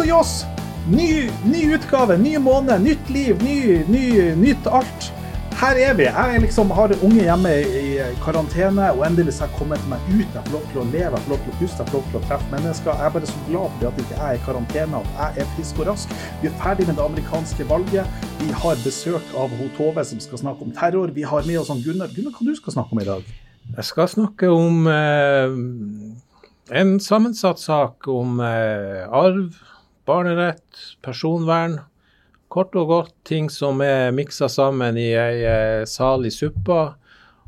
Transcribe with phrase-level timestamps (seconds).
[0.00, 0.30] Og joss!
[0.90, 5.06] Ny, ny utgave, ny måned, nytt liv, ny, ny, nytt alt.
[5.54, 6.06] Her er vi.
[6.08, 7.84] Jeg liksom har unge hjemme i
[8.24, 10.24] karantene, og endelig har jeg kommet meg ut.
[10.24, 12.08] Jeg får lov til å leve, jeg får lov til å puste, jeg får lov
[12.08, 12.90] til å treffe mennesker.
[12.90, 15.52] Jeg er bare så glad for at jeg ikke er i karantene, at jeg er
[15.54, 16.16] frisk og rask.
[16.42, 18.26] Vi er ferdig med det amerikanske valget.
[18.40, 21.14] Vi har besøk av ho Tove som skal snakke om terror.
[21.14, 22.10] Vi har med oss Gunnar.
[22.16, 23.34] Gunnar, hva du skal snakke om i dag?
[23.76, 25.54] Jeg skal snakke om eh,
[26.82, 29.54] en sammensatt sak om eh, arv,
[30.06, 31.78] barnerett, personvern.
[32.52, 36.94] Kort og godt ting som er miksa sammen i ei eh, salig suppa.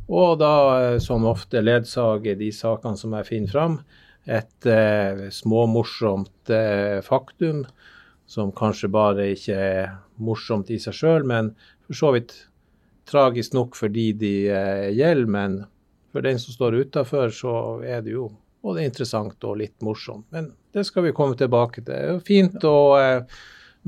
[0.07, 3.79] Og da eh, som ofte ledsager de sakene som jeg finner fram,
[4.27, 7.63] et eh, småmorsomt eh, faktum
[8.27, 11.53] som kanskje bare ikke er morsomt i seg sjøl, men
[11.87, 12.35] for så vidt
[13.07, 15.31] tragisk nok for de de eh, gjelder.
[15.31, 15.61] Men
[16.11, 17.55] for den som står utafor, så
[17.87, 18.31] er det jo
[18.67, 20.27] både interessant og litt morsomt.
[20.35, 21.89] Men det skal vi komme tilbake til.
[21.89, 23.39] Det er jo fint å eh,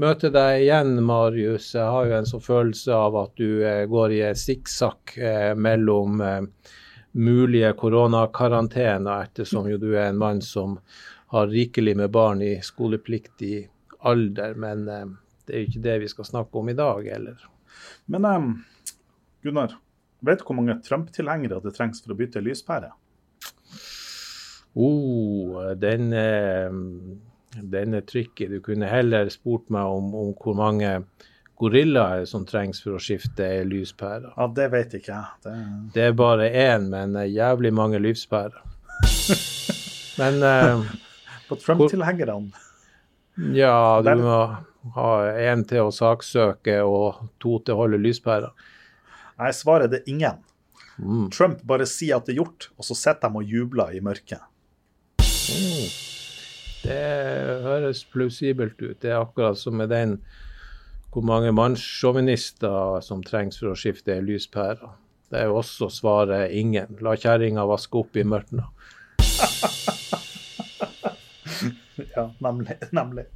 [0.01, 1.75] møte deg igjen, Marius.
[1.75, 6.23] Jeg har jo en sånn følelse av at du eh, går i sikksakk eh, mellom
[6.25, 6.41] eh,
[7.19, 10.79] mulige koronakarantener, ettersom jo du er en mann som
[11.35, 13.67] har rikelig med barn i skolepliktig
[14.09, 14.57] alder.
[14.57, 15.05] Men eh,
[15.45, 17.45] det er jo ikke det vi skal snakke om i dag, eller?
[18.09, 18.49] Men um,
[19.45, 19.77] Gunnar,
[20.25, 22.95] vet du hvor mange Trump-tilhengere det trengs for å bytte lyspære?
[24.75, 26.73] Oh, den eh,
[27.63, 28.49] den er tricky.
[28.49, 30.93] Du kunne heller spurt meg om, om hvor mange
[31.59, 34.31] gorillaer som trengs for å skifte lyspærer.
[34.37, 35.43] Ja, det vet ikke jeg.
[35.45, 35.57] Det...
[35.95, 36.07] det...
[36.11, 38.61] er bare én, men jævlig mange lyspærer.
[40.21, 40.89] men uh,
[41.49, 42.51] På Trump-tilhengerne?
[43.55, 44.39] Ja, du må
[44.97, 48.55] ha én til å saksøke og to til å holde lyspærer.
[49.39, 50.41] Nei, svaret er ingen.
[50.99, 51.29] Mm.
[51.31, 54.43] Trump bare sier at det er gjort, og så sitter de og jubler i mørket.
[55.49, 55.89] Mm.
[56.83, 57.01] Det
[57.65, 59.01] høres plausibelt ut.
[59.03, 60.19] Det er akkurat som med den
[61.13, 64.91] hvor mange mannssjåvinister som trengs for å skifte ei lyspære.
[65.29, 66.99] Det er jo også svaret ingen.
[67.05, 68.63] La kjerringa vaske opp i mørket.
[72.15, 72.77] ja, nemlig.
[72.93, 73.27] Nemlig.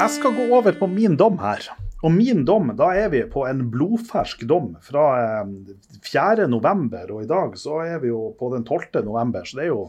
[0.00, 1.66] Jeg skal gå over på min dom her.
[2.00, 5.04] Og min dom, da er vi på en blodfersk dom fra
[5.44, 9.42] 4.11, november, og i dag så er vi jo på den 12.11.
[9.44, 9.82] Så det er, jo,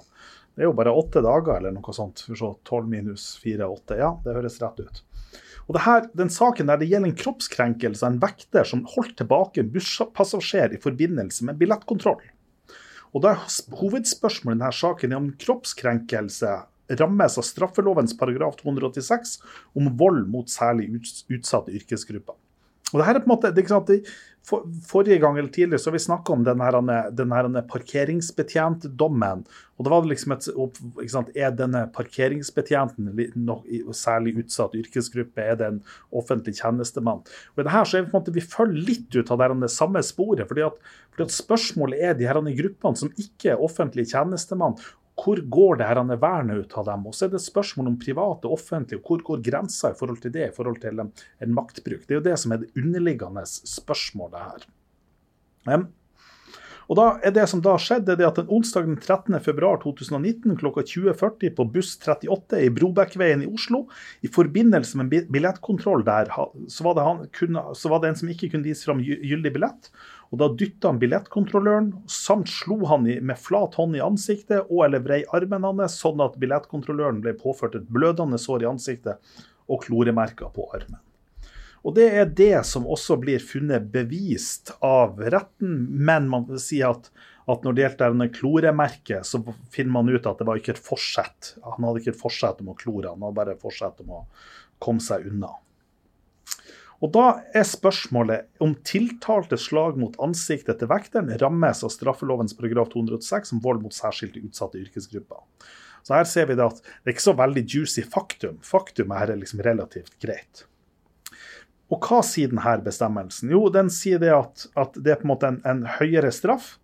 [0.55, 2.25] det er jo bare åtte dager eller noe sånt.
[2.27, 3.99] For så 12 minus 4, 8.
[4.01, 5.01] Ja, det høres rett ut.
[5.69, 9.15] Og det her, den saken der det gjelder en kroppskrenkelse av en vekter som holdt
[9.21, 12.19] tilbake en busspassasjer i forbindelse med billettkontroll.
[13.15, 16.51] Og da er Hovedspørsmålet i denne saken er om kroppskrenkelse
[16.99, 19.37] rammes av straffelovens paragraf 286
[19.79, 20.89] om vold mot særlig
[21.31, 22.37] utsatte yrkesgrupper.
[22.91, 23.91] Og det her er på en måte, det, er sant,
[24.47, 29.43] for, Forrige gang eller tidligere så har vi snakka om denne, denne parkeringsbetjentdommen.
[29.77, 30.47] og det var liksom et,
[31.13, 35.45] sant, Er denne parkeringsbetjenten noe særlig utsatt yrkesgruppe?
[35.45, 35.79] Er det en
[36.11, 37.23] offentlig tjenestemann?
[37.53, 39.45] Og i det her så er Vi på en måte, vi følger litt ut av
[39.61, 40.47] det samme sporet.
[40.47, 40.81] fordi at,
[41.13, 44.75] fordi at Spørsmålet er de her gruppene som ikke er offentlig tjenestemann,
[45.21, 47.07] hvor går det her vernet ut av dem?
[47.07, 50.33] Og så er det spørsmål om private og offentlige, hvor går grensa i forhold til
[50.33, 51.11] det, i forhold til en,
[51.41, 52.05] en maktbruk?
[52.07, 54.69] Det er jo det som er det underliggende spørsmålet her.
[55.69, 55.89] Um,
[56.91, 60.71] og da er Det som da skjedde, det at den onsdag den 13.2.2019 kl.
[60.75, 63.85] 20.40 på buss 38 i Brobekkveien i Oslo,
[64.19, 66.27] i forbindelse med billettkontroll der,
[66.67, 69.91] så var, det kunne, så var det en som ikke kunne vise fram gyldig billett.
[70.31, 75.03] Og Da dytta han billettkontrolløren, samt slo han med flat hånd i ansiktet og eller
[75.03, 80.53] vrei armen hans, sånn at billettkontrolløren ble påført et blødende sår i ansiktet og kloremerker
[80.55, 81.01] på armen.
[81.83, 86.79] Og Det er det som også blir funnet bevist av retten, men man vil si
[86.85, 87.09] at,
[87.49, 89.41] at når det gjelder denne kloremerket, så
[89.73, 91.55] finner man ut at det var ikke et forsett.
[91.65, 94.23] Han hadde ikke et forsett om å klore, han hadde bare et forsett om å
[94.81, 95.51] komme seg unna.
[97.01, 97.27] Og Da
[97.57, 103.61] er spørsmålet om tiltalte slag mot ansiktet til vekteren rammes av straffelovens paragraf 206 om
[103.63, 105.41] vold mot særskilte utsatte yrkesgrupper.
[106.05, 108.59] Så her ser vi det at det er ikke så veldig juicy faktum.
[108.65, 110.65] Faktum er liksom relativt greit.
[111.91, 113.49] Og hva sier denne bestemmelsen?
[113.51, 116.75] Jo, den sier det at, at det er på en måte en, en høyere straff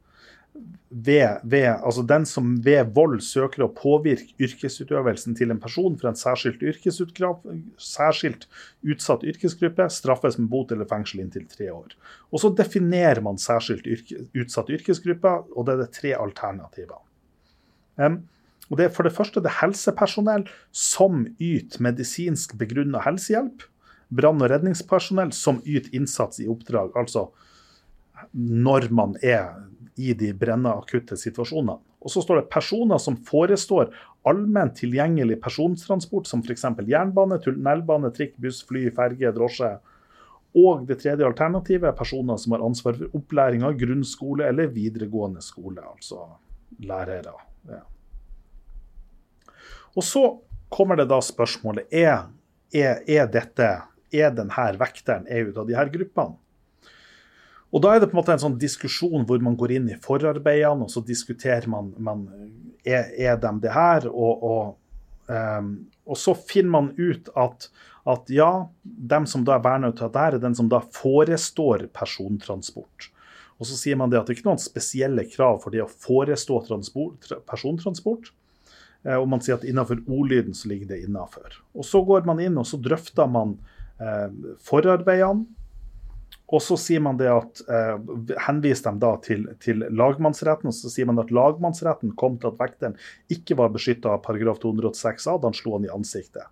[0.90, 6.14] ved, ved, altså den som ved vold søker å påvirke yrkesutøvelsen til en person fra
[6.14, 6.64] en særskilt,
[7.84, 8.48] særskilt
[8.88, 11.94] utsatt yrkesgruppe, straffes med bot eller fengsel inntil tre år.
[12.32, 17.04] Og Så definerer man særskilt yrke, utsatt yrkesgruppe, og det er det tre alternativer.
[17.98, 18.22] Um,
[18.70, 23.64] og det er For det første det helsepersonell som yter medisinsk begrunnet helsehjelp
[24.08, 27.28] brann- og redningspersonell som yter innsats i oppdrag, altså
[28.34, 29.52] når man er
[29.98, 31.80] i de brennende akutte situasjonene.
[32.06, 33.90] Og så står det personer som forestår
[34.28, 36.66] allment tilgjengelig persontransport, som f.eks.
[36.88, 39.74] jernbane, tunnelbane, trikk, buss, fly, ferge, drosje.
[40.58, 45.44] Og det tredje alternativet er personer som har ansvar for opplæring av grunnskole eller videregående
[45.44, 46.24] skole, altså
[46.84, 47.36] lærere.
[47.70, 47.84] Ja.
[49.98, 50.24] Og så
[50.70, 52.28] kommer det da spørsmålet er,
[52.76, 53.70] er, er dette,
[54.14, 56.38] er denne vekteren er ut av de her gruppene.
[57.76, 60.00] Og da er det på en måte en sånn diskusjon hvor man går inn i
[60.04, 62.24] forarbeidene, og så diskuterer man, man
[62.88, 64.78] er, er de det her, og, og,
[65.28, 65.74] um,
[66.08, 67.68] og, så finner man ut at,
[68.08, 68.52] at ja,
[68.84, 73.12] dem som da er verna ut av det her, er den som da forestår persontransport.
[73.58, 75.90] Og så sier man det at det er ikke noen spesielle krav for det å
[75.90, 76.62] forestå
[77.50, 78.32] persontransport.
[79.04, 81.58] Eh, og man sier at innenfor ordlyden så ligger det innafor.
[81.74, 83.58] Og så går man inn og så drøfter man
[84.00, 84.30] eh,
[84.64, 85.48] forarbeidene
[86.48, 87.98] og så sier man det at, eh,
[88.46, 92.60] henviser de da til, til, lagmannsretten, og så sier man at lagmannsretten kom til at
[92.62, 92.96] vekteren
[93.34, 96.48] ikke var beskytta av paragraf 286 a da han slo han i ansiktet.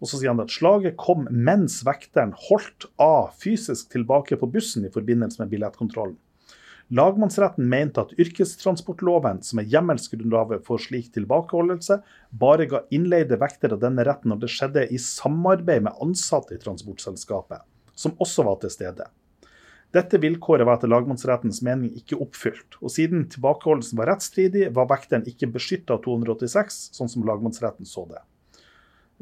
[0.00, 4.86] Og så sier han at slaget kom mens vekteren holdt A fysisk tilbake på bussen
[4.88, 6.16] i forbindelse med billettkontrollen.
[6.92, 11.98] Lagmannsretten mente at yrkestransportloven, som er hjemmelsgrunnlaget for slik tilbakeholdelse,
[12.28, 17.64] bare ga innleide vektere denne retten når det skjedde i samarbeid med ansatte i transportselskapet,
[17.96, 19.08] som også var til stede.
[19.94, 25.26] Dette vilkåret var etter lagmannsrettens mening ikke oppfylt, og siden tilbakeholdelsen var rettsstridig, var vekteren
[25.30, 28.22] ikke beskytta av 286, sånn som lagmannsretten så det.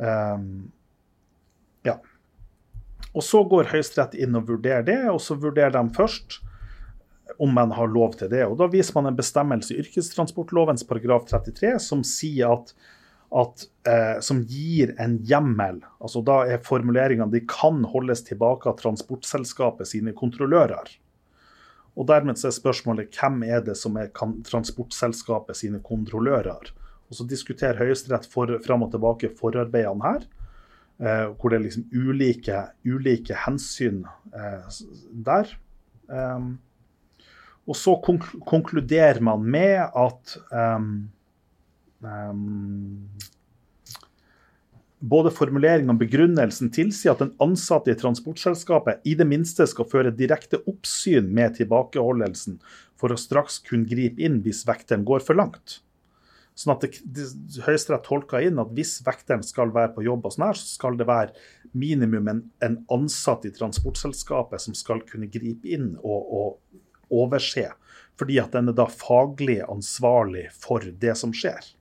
[0.01, 0.71] Um,
[1.85, 1.99] ja.
[3.13, 6.41] Og Så går Høyesterett inn og vurderer det, og så vurderer de først
[7.43, 8.47] om man har lov til det.
[8.47, 12.73] Og Da viser man en bestemmelse i yrkestransportlovens paragraf 33 som sier at
[13.33, 15.81] at, eh, som gir en hjemmel.
[16.01, 20.99] altså Da er formuleringene de kan holdes tilbake av transportselskapet sine kontrollører.
[21.97, 24.13] Og Dermed så er spørsmålet hvem er det som er
[24.49, 26.73] transportselskapet sine kontrollører.
[27.09, 28.29] Og Så diskuterer Høyesterett
[28.65, 30.29] fram og tilbake forarbeidene her.
[31.01, 34.05] Eh, hvor det er liksom ulike, ulike hensyn
[34.37, 34.83] eh,
[35.25, 35.49] der.
[36.07, 36.59] Um,
[37.67, 37.95] og så
[38.47, 40.37] konkluderer man med at
[42.03, 43.09] um,
[45.03, 50.15] både formuleringen og begrunnelsen tilsier at den ansatte i transportselskapet i det minste skal føre
[50.15, 52.61] direkte oppsyn med tilbakeholdelsen
[53.01, 55.81] for å straks kunne gripe inn hvis vekteren går for langt.
[56.55, 56.85] Sånn at
[57.65, 60.99] Høyesterett tolka inn at hvis vekteren skal være på jobb, og sånn her, så skal
[61.01, 61.33] det være
[61.73, 67.71] minimum en, en, ansatt i transportselskapet som skal kunne gripe inn og, og overse.
[68.21, 71.73] Fordi at den er da faglig ansvarlig for det som skjer.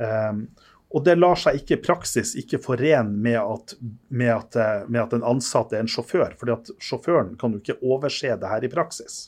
[0.00, 0.46] Um,
[0.90, 3.76] og det lar seg ikke i praksis ikke forene med at,
[4.08, 7.78] med, at, med at, en ansatt er en sjåfør, fordi at sjåføren kan jo ikke
[7.86, 9.20] overse det her i praksis.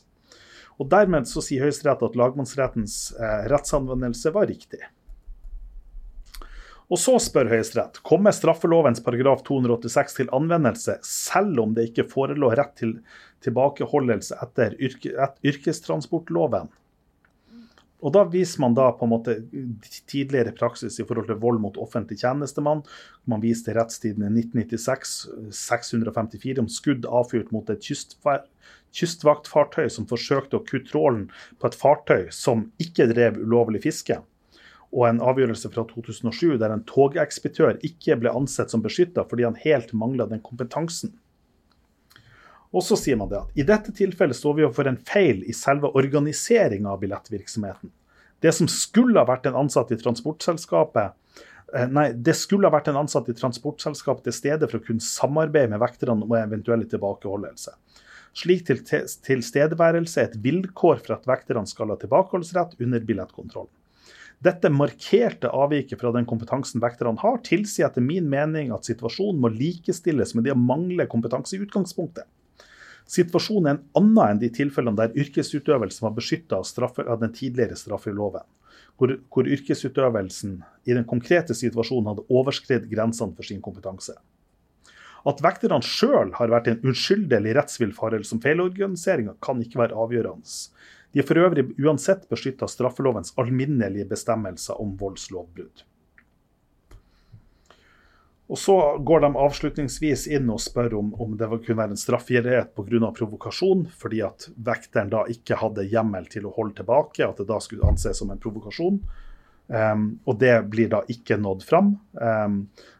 [0.80, 4.80] Og Dermed så sier Høyesterett at lagmannsrettens eh, rettsanvendelse var riktig.
[6.92, 12.50] Og så spør Høyesterett kommer straffelovens paragraf 286 til anvendelse selv om det ikke forelå
[12.58, 12.96] rett til
[13.44, 16.72] tilbakeholdelse etter yrke, et yrkestransportloven.
[18.02, 19.36] Og Da viser man da på en måte
[20.10, 22.82] tidligere praksis i forhold til vold mot offentlig tjenestemann.
[23.30, 30.66] Man viser til rettstiden i 1996-654 om skudd avfyrt mot et kystvaktfartøy som forsøkte å
[30.66, 31.30] kutte trålen
[31.62, 34.18] på et fartøy som ikke drev ulovlig fiske.
[34.92, 39.56] Og en avgjørelse fra 2007 der en togekspeditør ikke ble ansett som beskytta fordi han
[39.62, 41.14] helt mangla den kompetansen.
[42.72, 45.54] Og så sier man det at i dette tilfellet står vi overfor en feil i
[45.56, 47.92] selve organiseringa av billettvirksomheten.
[48.42, 51.12] Det som skulle ha vært en ansatt i transportselskapet
[51.76, 55.04] eh, Nei, det skulle ha vært en ansatt i transportselskapet til stede for å kunne
[55.04, 57.76] samarbeide med vekterne om eventuelle tilbakeholdelse.
[58.32, 63.72] Slik tilstedeværelse er et vilkår for at vekterne skal ha tilbakeholdsrett under billettkontrollen.
[64.42, 69.52] Dette markerte avviket fra den kompetansen vekterne har, tilsier etter min mening at situasjonen må
[69.54, 72.26] likestilles med det å mangle kompetanse i utgangspunktet.
[73.10, 77.76] Situasjonen er en annen enn de tilfellene der yrkesutøvelsen var beskytta av, av, den tidligere
[77.76, 78.44] straffeloven,
[78.96, 84.16] hvor, hvor, yrkesutøvelsen i den konkrete situasjonen hadde overskredet grensene for sin kompetanse.
[85.28, 90.58] At vekterne sjøl har vært en uskyldig rettsvillfarelse som feilorganiseringer, kan ikke være avgjørende.
[91.12, 95.84] De er for øvrig uansett beskytta av straffelovens alminnelige bestemmelser om voldslovbrudd.
[98.52, 102.74] Og Så går de avslutningsvis inn og spør om, om det kunne være en straffgjerrighet
[102.76, 103.08] pga.
[103.16, 107.56] provokasjon, fordi at vekteren da ikke hadde hjemmel til å holde tilbake, at det da
[107.64, 109.00] skulle anses som en provokasjon.
[109.72, 112.58] Um, og det blir da ikke nådd fram, um,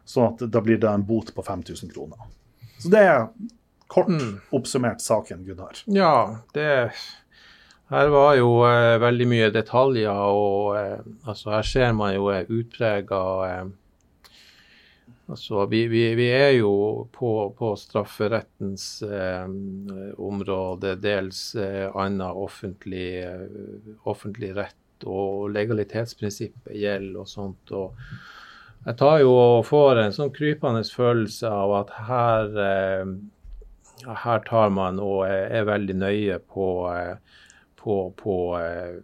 [0.09, 2.17] sånn at da blir det en bot på 5000 kroner.
[2.81, 3.27] Så det er
[3.93, 4.39] kort mm.
[4.57, 5.83] oppsummert saken, Gunnar.
[5.85, 6.91] Ja, det
[7.93, 13.21] Her var jo eh, veldig mye detaljer, og eh, altså her ser man jo utprega
[13.51, 13.65] eh,
[15.31, 16.73] Altså, vi, vi, vi, er jo
[17.15, 19.45] på, på strafferettens eh,
[20.19, 27.71] område dels eh, annen offentlig, eh, offentlig, rett, og legalitetsprinsippet gjelder og sånt.
[27.71, 27.95] og
[28.83, 34.75] Jeg tar jo og får en sånn krypende følelse av at her, eh, her tar
[34.75, 37.39] man og er, veldig nøye på eh,
[37.83, 38.99] på, på eh,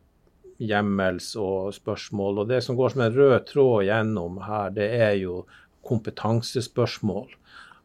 [0.60, 2.44] hjemmels og spørsmål.
[2.44, 5.42] Og det som går som en rød tråd gjennom her, det er jo
[5.88, 7.34] kompetansespørsmål.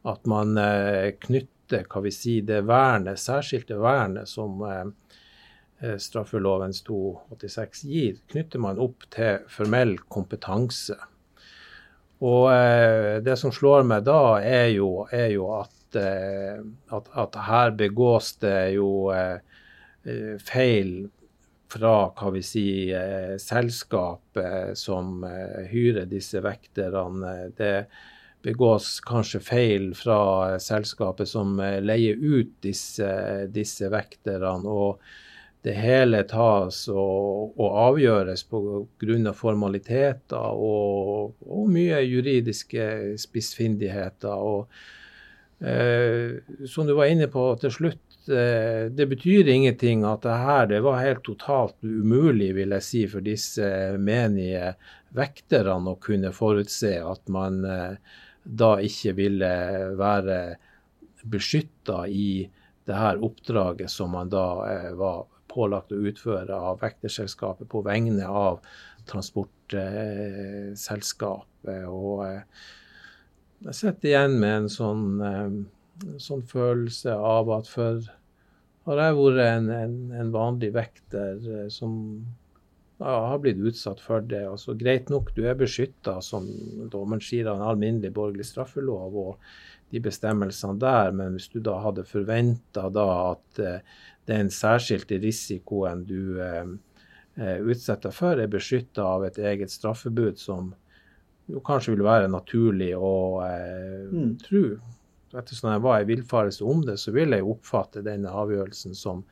[0.05, 4.85] At man eh, knytter hva vi sier, det vernet, særskilte vernet som eh,
[5.85, 10.99] eh straffeloven 286 gir, knytter man opp til formell kompetanse.
[12.25, 12.47] Og
[13.27, 18.77] det som slår meg da, er jo, er jo at, at, at, her begås det
[18.79, 19.11] jo
[20.41, 20.95] feil
[21.75, 27.35] fra hva vi sier, eh, selskapet som eh, hyrer disse vekterne.
[27.59, 27.75] Det
[28.45, 33.09] begås kanskje feil fra selskapet som leier ut disse,
[33.49, 34.69] disse vekterne.
[34.69, 35.01] og
[35.65, 39.33] det hele tas og, og avgjøres pga.
[39.33, 44.29] formaliteter og, og, mye juridiske spissfindigheter.
[44.29, 44.69] Og,
[45.65, 46.37] eh,
[46.69, 50.81] som du var inne på til slutt, Eh, det betyr ingenting at det her det
[50.85, 53.67] var helt totalt umulig, vil jeg si, for disse
[54.01, 54.73] menige
[55.15, 57.97] vekterne å kunne forutse at man eh,
[58.45, 59.51] da ikke ville
[59.99, 60.57] være
[61.25, 62.51] beskytta i
[62.85, 68.27] det her oppdraget som man da eh, var pålagt å utføre av vekterselskapet på vegne
[68.27, 68.61] av
[69.09, 71.87] transportselskapet.
[71.87, 72.27] Og
[73.65, 75.05] jeg sitter igjen med en sånn
[76.21, 78.03] sånn følelse av at før
[78.85, 81.95] har jeg vært en, en, en vanlig vekter eh, som
[82.99, 84.45] ja, har blitt utsatt for det.
[84.49, 86.47] Altså, greit nok, du er beskytta, som
[86.93, 89.49] dommeren sier, av en alminnelig borgerlig straffelov og
[89.95, 93.81] de bestemmelsene der, men hvis du da hadde forventa at eh,
[94.31, 96.65] den særskilte risikoen du eh,
[97.35, 100.73] eh utsetter for, er beskytta av et eget straffebud som
[101.51, 104.37] jo kanskje vil være naturlig å eh, mm.
[104.47, 104.65] tro
[105.39, 109.23] ettersom jeg var i villfarelse om det, så vil jeg oppfatte denne avgjørelsen som,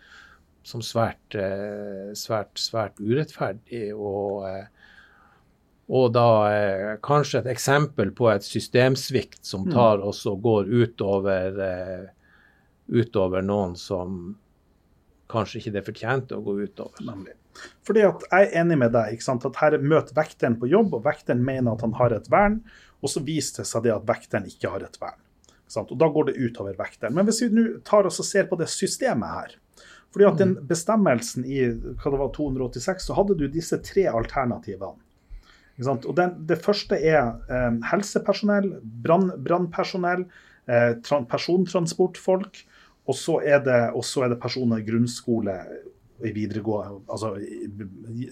[0.66, 3.90] som svært, eh, svært, svært urettferdig.
[3.94, 4.66] Og, eh,
[5.92, 9.74] og da eh, kanskje et eksempel på et systemsvikt som mm.
[9.74, 11.60] tar oss og går utover,
[12.92, 14.34] utover noen som
[15.32, 17.04] kanskje ikke det fortjente å gå utover.
[17.08, 17.38] Nemlig.
[17.86, 19.12] Fordi at Jeg er enig med deg.
[19.12, 19.44] ikke sant?
[19.44, 22.62] At Her møter vekteren på jobb, og vekteren mener at han har et vern.
[23.02, 25.20] Og så viser det seg det at vekteren ikke har et vern.
[25.80, 27.14] Og Da går det utover vekteren.
[27.14, 29.58] Men hvis vi nå tar oss og ser på det systemet her
[30.12, 30.64] fordi at den mm.
[30.68, 35.00] bestemmelsen i hva det var 286, så hadde du disse tre alternativene.
[35.88, 40.26] Og den, Det første er eh, helsepersonell, brannpersonell,
[40.68, 42.60] eh, persontransportfolk.
[43.08, 45.56] Og så det, er det personer i grunnskole
[46.24, 47.34] i videregående, altså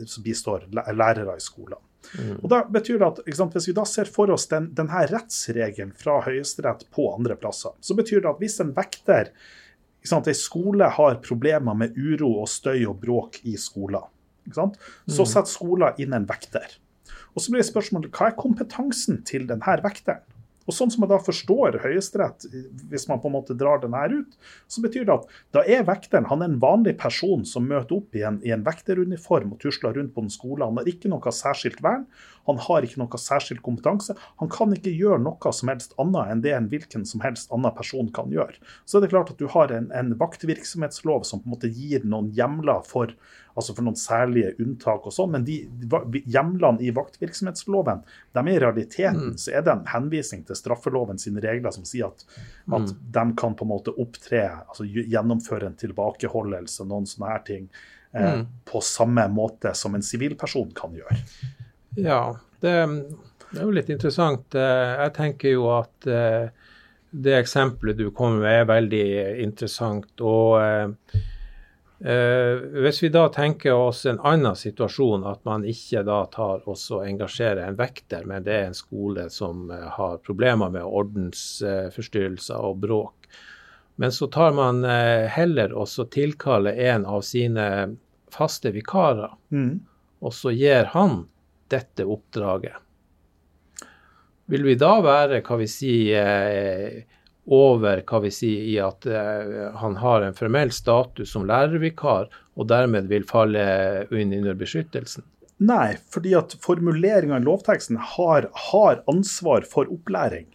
[0.09, 1.81] som bistår lærere i skolene.
[2.17, 2.37] Mm.
[2.41, 5.93] Og da betyr det at sant, Hvis vi da ser for oss den, denne rettsregelen
[5.93, 9.35] fra Høyesterett på andre plasser, så betyr det at hvis en vekter
[10.09, 14.09] sant, En skole har problemer med uro og støy og bråk i skolen,
[14.57, 15.29] sant, så mm.
[15.29, 16.79] setter skolen inn en vekter.
[17.37, 20.25] Og så blir spørsmålet hva er kompetansen til denne vekteren?
[20.71, 22.47] Og sånn som jeg da forstår Høyesterett,
[22.93, 24.37] hvis man på en måte drar den her ut,
[24.71, 28.15] så betyr det at da er vekteren han er en vanlig person som møter opp
[28.15, 30.63] i en, i en vekteruniform og tusler rundt på en skole.
[30.63, 32.07] Han har ikke noe særskilt vern,
[32.49, 34.17] han har ikke noe særskilt kompetanse.
[34.43, 37.75] Han kan ikke gjøre noe som helst annet enn det en hvilken som helst annen
[37.77, 38.59] person kan gjøre.
[38.85, 42.07] Så er det klart at du har en, en vaktvirksomhetslov som på en måte gir
[42.09, 43.15] noen hjemler for
[43.59, 45.35] altså for noen særlige unntak og sånn.
[45.35, 45.59] Men de,
[46.31, 48.03] hjemlene i vaktvirksomhetsloven,
[48.37, 49.39] de er i realiteten mm.
[49.41, 52.27] så er det en henvisning til straffeloven sine regler som sier at,
[52.71, 52.99] at mm.
[53.17, 57.67] de kan på en måte opptre, altså gjennomføre en tilbakeholdelse noen sånne her ting
[58.13, 58.47] eh, mm.
[58.71, 61.19] på samme måte som en sivilperson kan gjøre.
[61.97, 62.75] Ja, det,
[63.51, 64.55] det, er jo litt interessant.
[64.55, 66.53] Eh, jeg tenker jo at eh,
[67.11, 69.07] det eksempelet du kommer med er veldig
[69.47, 70.13] interessant.
[70.21, 71.21] og eh,
[72.01, 77.03] Eh, hvis vi da tenker oss en annen situasjon, at man ikke da tar og
[77.05, 83.29] engasjerer en vekter, men det er en skole som har problemer med ordensforstyrrelser og bråk.
[84.01, 84.81] Men så tar man
[85.29, 87.67] heller også tilkaller en av sine
[88.33, 89.75] faste vikarer, mm.
[90.25, 91.27] og så gir han
[91.71, 92.77] dette oppdraget.
[94.51, 97.05] Vil vi da være, hva vi sier,
[97.51, 102.71] over hva vi sier i at uh, han har en formell status som lærervikar, og
[102.71, 103.63] dermed vil falle
[104.11, 105.25] inn under beskyttelsen?
[105.61, 110.49] Nei, fordi at formuleringa i lovteksten har, har ansvar for opplæring.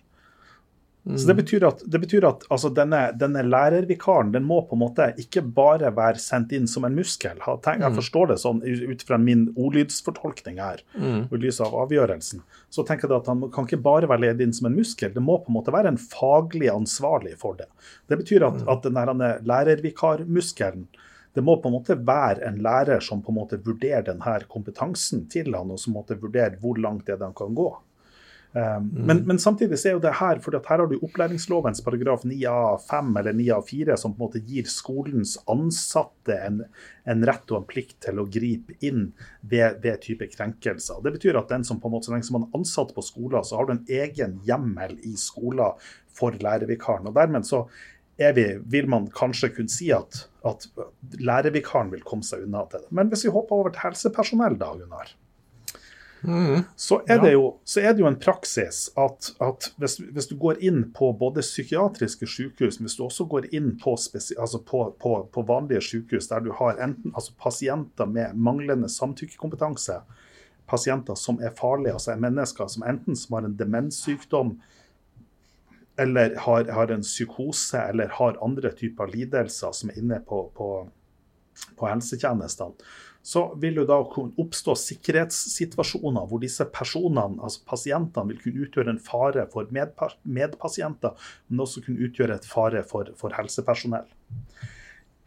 [1.05, 1.17] Mm.
[1.17, 4.81] Så Det betyr at, det betyr at altså, denne, denne, lærervikaren den må på en
[4.81, 7.37] måte ikke bare være sendt inn som en muskel.
[7.37, 7.97] Jeg mm.
[7.99, 11.27] forstår det sånn ut fra min ordlydsfortolkning her, mm.
[11.29, 12.41] i lys av avgjørelsen.
[12.73, 15.21] Så tenker jeg at Han kan ikke bare være ledet inn som en muskel, det
[15.21, 17.69] må på en måte være en faglig ansvarlig for det.
[18.09, 18.69] Det betyr at, mm.
[18.73, 20.87] at denne lærervikarmuskelen
[21.35, 25.25] det må på en måte være en lærer som på en måte vurderer denne kompetansen
[25.29, 27.73] til han, og som måtte vurdere hvor langt det han kan gå.
[28.55, 29.05] Um, mm.
[29.05, 33.09] men, men, samtidig så er jo det her for her har du opplæringslovens paragraf 9a5
[33.19, 36.61] eller 9a4 som på en måte gir skolens ansatte en,
[37.03, 39.09] en rett og en plikt til å gripe inn
[39.41, 41.01] ved, ved type krenkelser.
[41.03, 43.03] Det betyr at den som på en måte, så lenge som man er ansatt på
[43.03, 45.75] skolen, så har du en egen hjemmel i skolen
[46.15, 47.11] for lærervikaren.
[47.11, 47.65] og dermed så
[48.15, 50.63] vi, vil man kanskje kunne si at, at
[51.19, 52.95] lærervikaren vil komme seg unna til det.
[52.95, 55.11] Men hvis vi hopper over til helsepersonell, da, Gunnar.
[56.27, 56.63] Mm.
[56.75, 57.31] Så, er ja.
[57.35, 61.11] jo, så, er det jo, en praksis at, at hvis, hvis, du går inn på
[61.19, 65.83] både psykiatriske sykehus, men hvis du også går inn på, altså på, på, på vanlige
[65.85, 70.01] sykehus der du har enten, altså pasienter med manglende samtykkekompetanse,
[70.69, 74.57] pasienter som er farlige, altså er mennesker som enten som har en demenssykdom,
[75.97, 80.69] eller har, har, en psykose eller har andre typer lidelser som er inne på, på,
[81.79, 82.75] på helsetjenestene,
[83.25, 88.93] så vil det da kunne oppstå sikkerhetssituasjoner hvor disse personene, altså pasientene, vil kunne utgjøre
[88.93, 91.15] en fare for medpasienter,
[91.49, 94.05] men også kunne utgjøre et fare for, for helsepersonell.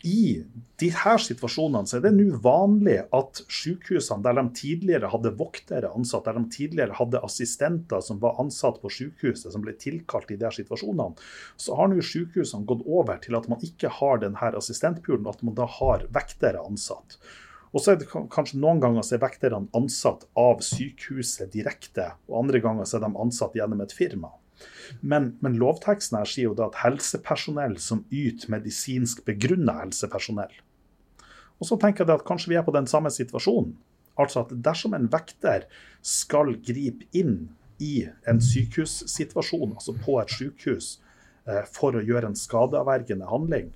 [0.07, 0.45] I
[0.79, 6.39] disse situasjonene er det nå vanlig at sykehusene, der de tidligere hadde voktere ansatt, der
[6.39, 11.19] de tidligere hadde assistenter som var ansatt på sykehuset, som ble tilkalt i de situasjonene,
[11.59, 15.59] så har nå sykehusene gått over til at man ikke har denne assistentpulen, at man
[15.59, 17.19] da har vektere ansatt.
[17.73, 22.45] Og så er det kanskje noen ganger så er vekterne ansatt av sykehuset direkte, og
[22.45, 24.33] andre ganger så er de ansatt gjennom et firma.
[25.01, 30.55] Men, men lovteksten her sier jo da at helsepersonell som yter medisinsk begrunna helsepersonell.
[31.59, 33.77] Og så tenker jeg at kanskje vi er på den samme situasjonen.
[34.19, 35.69] Altså at dersom en vekter
[36.03, 40.97] skal gripe inn i en sykehussituasjon, altså på et sykehus,
[41.47, 43.71] eh, for å gjøre en skadeavvergende handling,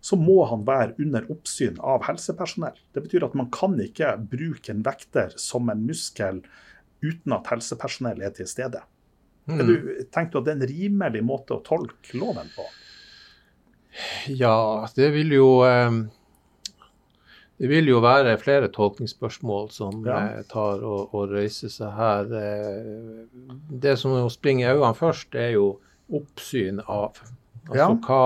[0.00, 2.78] så må han være under oppsyn av helsepersonell.
[2.94, 6.40] Det betyr at man kan ikke bruke en vekter som en muskel
[7.04, 8.80] uten at helsepersonell er til stede.
[9.50, 9.60] Mm.
[9.66, 9.74] Du,
[10.12, 12.64] tenker du at det er en rimelig måte å tolke loven på?
[14.30, 15.88] Ja, det vil jo eh,
[17.58, 20.20] Det vil jo være flere tolkningsspørsmål som ja.
[20.38, 22.30] Eh, tar og, og, reiser seg her.
[22.40, 23.26] Eh,
[23.82, 25.74] det som springer i øynene først, er jo
[26.14, 27.20] oppsyn av.
[27.68, 27.90] Altså ja.
[28.06, 28.24] hva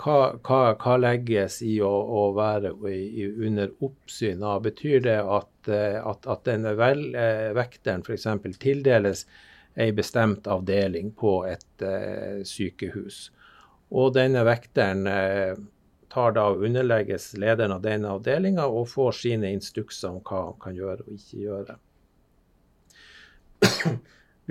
[0.00, 4.62] hva, hva, hva, legges i å, å være i, under oppsyn av?
[4.64, 8.26] Betyr det at, eh, at, at denne vel, eh, vekteren f.eks.
[8.62, 9.26] tildeles
[9.74, 13.30] ei bestemt avdeling på et eh, sykehus,
[13.92, 15.54] og denne vekteren eh,
[16.12, 20.58] tar da og underlegges lederen av denne avdelinga og får sine instrukser om hva han
[20.60, 21.78] kan gjøre og ikke gjøre?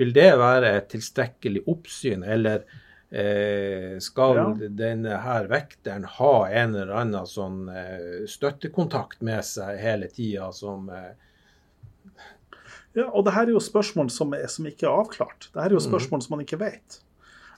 [0.00, 2.64] Vil det være et tilstrekkelig oppsyn, eller
[3.12, 4.44] Eh, skal ja.
[4.72, 10.88] denne her vekteren ha en eller annen sånn eh, støttekontakt med seg hele tida som
[10.88, 11.10] eh...
[12.96, 15.50] Ja, og det her er jo spørsmål som, er, som ikke er avklart.
[15.52, 15.90] Det her er jo mm.
[15.90, 16.24] spørsmål mm.
[16.24, 16.98] som man ikke vet.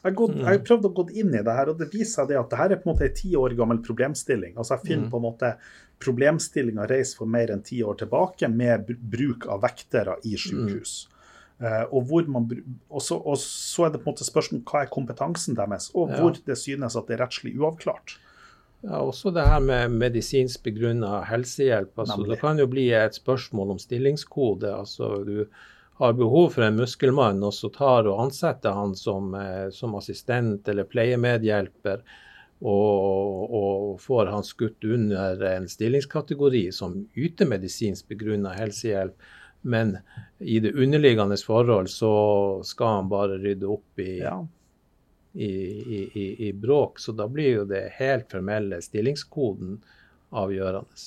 [0.05, 2.33] Jeg har, gått, jeg prøvd å gå inn i det her, og det viser seg
[2.33, 4.59] det at det her er på en måte en ti år gammel problemstilling.
[4.59, 5.12] Altså Jeg finner mm.
[5.14, 5.55] på en måte
[6.03, 11.05] problemstillinga reist for mer enn ti år tilbake med bruk av vektere i sykehus.
[11.07, 11.13] Mm.
[11.62, 12.49] Uh, og, man,
[12.90, 16.11] og, så, og, så, er det på en måte spørsmål hva er kompetansen deres, og
[16.11, 16.19] ja.
[16.19, 18.17] hvor det synes at det er rettslig uavklart.
[18.85, 21.95] Ja, Også det her med medisinsk begrunna helsehjelp.
[21.99, 24.75] Altså, det kan jo bli et spørsmål om stillingskode.
[24.75, 25.47] altså Du
[26.03, 30.69] har behov for en muskelmann, og så tar og ansetter han som, eh, som assistent
[30.69, 32.03] eller pleiemedhjelper.
[32.64, 39.17] Og, og, får han skutt under en stillingskategori som yter medisinsk begrunna helsehjelp.
[39.64, 39.96] Men
[40.38, 42.14] i det underliggende forhold så
[42.64, 44.37] skal han bare rydde opp i, ja.
[45.33, 45.53] i,
[46.05, 47.00] i, i, bråk.
[47.00, 49.79] Så da blir jo det helt formelle stillingskoden
[50.35, 51.05] avgjørende.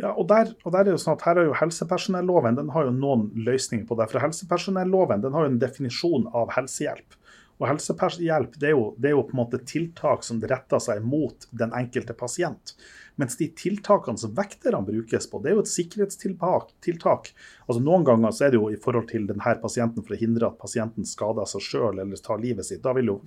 [0.00, 2.88] Ja, og der, og der er jo sånn at her er jo Helsepersonelloven den har
[2.88, 4.08] jo noen løsninger på det.
[4.10, 7.18] For Helsepersonelloven den har jo en definisjon av helsehjelp.
[7.60, 11.04] Og helsehjelp det er, jo, det er jo på en måte tiltak som retter seg
[11.06, 12.74] mot den enkelte pasient.
[13.20, 16.70] Mens de tiltakene som vekterne brukes på, det er jo et sikkerhetstiltak.
[16.84, 17.32] Tiltak.
[17.66, 20.48] Altså Noen ganger så er det jo i forhold til denne pasienten for å hindre
[20.48, 22.80] at pasienten skader seg sjøl eller tar livet sitt.
[22.84, 23.18] Da vil jo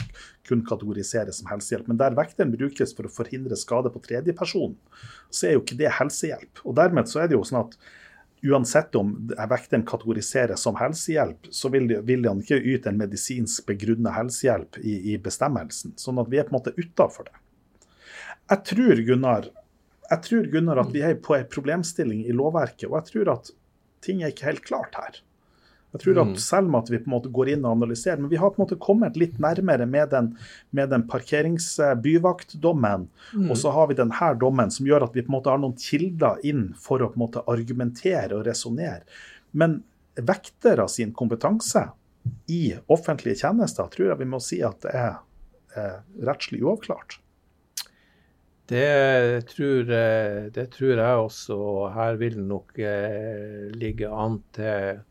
[0.48, 1.92] kun kategoriseres som helsehjelp.
[1.92, 4.74] Men der vekteren brukes for å forhindre skade på tredjeperson,
[5.30, 6.66] så er jo ikke det helsehjelp.
[6.66, 7.78] Og dermed så er det jo sånn at
[8.46, 9.14] uansett om
[9.50, 14.98] vekteren kategoriseres som helsehjelp, så vil, vil han ikke yte en medisinsk begrunnet helsehjelp i,
[15.14, 15.96] i, bestemmelsen.
[16.00, 17.38] Sånn at vi er på en måte utafor det.
[18.52, 19.48] Jeg tror, Gunnar,
[20.10, 23.46] jeg tror, Gunnar, at vi er på en problemstilling i lovverket, og jeg tror at
[24.06, 25.14] ting er ikke helt klart her.
[25.96, 26.40] Jeg tror at mm.
[26.44, 28.60] Selv om at vi på en måte går inn og analyserer, men vi har på
[28.60, 30.28] en måte kommet litt nærmere med den,
[30.76, 33.08] med den parkeringsbyvaktdommen.
[33.32, 33.48] Mm.
[33.48, 35.80] Og så har vi denne dommen som gjør at vi på en måte har noen
[35.80, 39.08] kilder inn for å på en måte argumentere og resonnere.
[39.56, 39.86] Men
[40.20, 41.88] vektere sin kompetanse
[42.52, 45.14] i offentlige tjenester tror jeg vi må si at det er
[45.80, 47.22] eh, rettslig uavklart.
[48.66, 51.56] Det tror, eh, det tror, jeg også.
[51.94, 55.06] Her vil det nok eh, ligge an til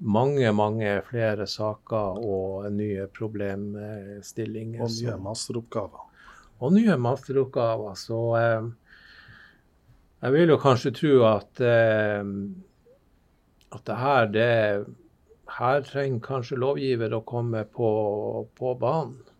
[0.00, 4.80] mange, mange flere saker og nye problemstillinger.
[4.80, 6.00] Og nye masteroppgaver.
[6.64, 7.92] Og nye masteroppgaver.
[8.00, 8.64] Så eh,
[10.22, 12.24] jeg vil jo kanskje tro at, at
[13.88, 14.86] det her, det,
[15.58, 17.90] her trenger kanskje lovgiver å komme på,
[18.56, 19.31] på banen.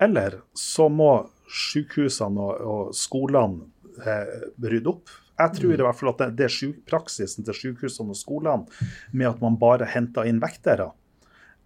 [0.00, 1.10] Eller så må
[1.50, 3.66] sykehusene og, og skolene
[4.00, 5.12] eh, rydde opp.
[5.40, 8.80] Jeg tror i hvert fall at det, det er praksisen til sykehusene og skolene
[9.12, 10.90] med at man bare henter inn vektere.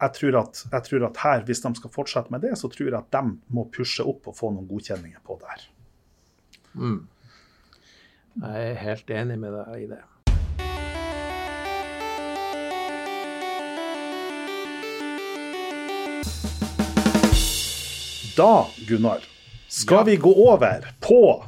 [0.02, 2.90] Jeg tror, at, jeg tror, at, her, hvis de skal fortsette med det, så tror
[2.90, 5.68] jeg at de må pushe opp og få noen godkjenninger på det her.
[6.74, 6.98] Mm.
[8.42, 10.02] Jeg er helt enig med deg i det.
[18.36, 19.20] Da, Gunnar,
[19.68, 21.44] skal vi gå over på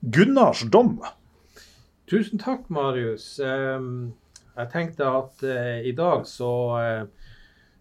[0.00, 0.94] Gunnars dom.
[2.08, 3.34] Tusen takk, Marius.
[3.36, 6.48] Jeg tenkte at uh, i dag så
[6.80, 7.28] uh,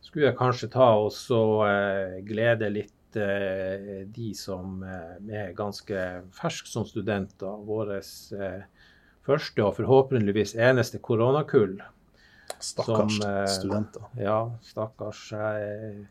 [0.03, 1.39] skulle jeg kanskje ta og så
[2.27, 6.03] glede litt de som er ganske
[6.35, 7.63] ferske som studenter.
[7.65, 8.03] Våre
[9.25, 11.79] første og forhåpentligvis eneste koronakull.
[12.59, 14.11] Stakkars som, studenter.
[14.19, 15.23] Ja, stakkars.
[15.31, 16.05] Jeg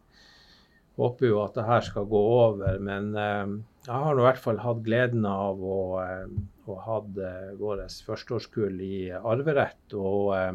[0.98, 2.78] håper jo at det her skal gå over.
[2.82, 3.46] Men eh,
[3.86, 6.26] jeg har i hvert fall hatt gleden av å, eh,
[6.68, 9.94] å ha eh, vårt førsteårskull i arverett.
[9.96, 10.52] Og eh,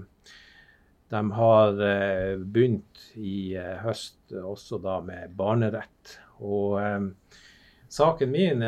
[1.14, 6.20] de har eh, begynt i eh, høst også da med barnerett.
[6.44, 6.80] Og
[7.94, 8.60] saken min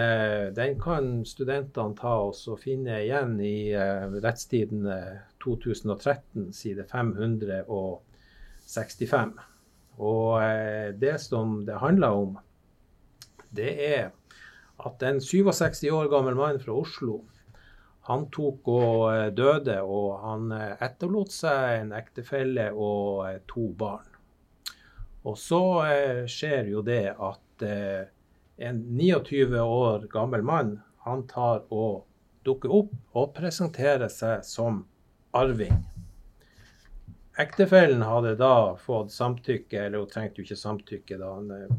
[0.55, 3.73] den kan studentene ta og finne igjen i
[4.23, 4.85] rettstiden
[5.43, 9.33] 2013, side 565.
[9.97, 12.37] Og eh, det som det handler om,
[13.55, 14.11] det er
[14.85, 17.21] at en 67 år gammel mann fra Oslo
[18.05, 24.11] han tok og eh, døde, og han eh, etterlot seg en ektefelle og to barn.
[25.25, 25.61] Og så
[26.29, 32.03] skjer jo det at en 29 år gammel mann han tar og
[32.45, 34.83] dukker opp og presenterer seg som
[35.33, 35.81] arving.
[37.37, 41.33] Ektefellen hadde da fått samtykke, eller hun trengte jo ikke samtykke da.
[41.57, 41.75] Eh,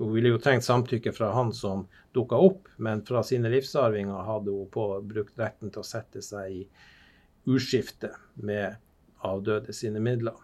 [0.00, 1.86] hun ville jo trengt samtykke fra han som
[2.16, 6.52] dukka opp, men fra sine livsarvinger hadde hun på, brukt retten til å sette seg
[6.52, 6.62] i
[7.48, 8.12] urskifte
[8.44, 8.76] med
[9.24, 10.36] avdøde sine midler.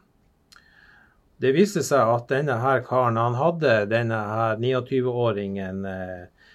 [1.36, 6.50] Det viste seg at denne her karen han hadde denne her 29-åringen eh,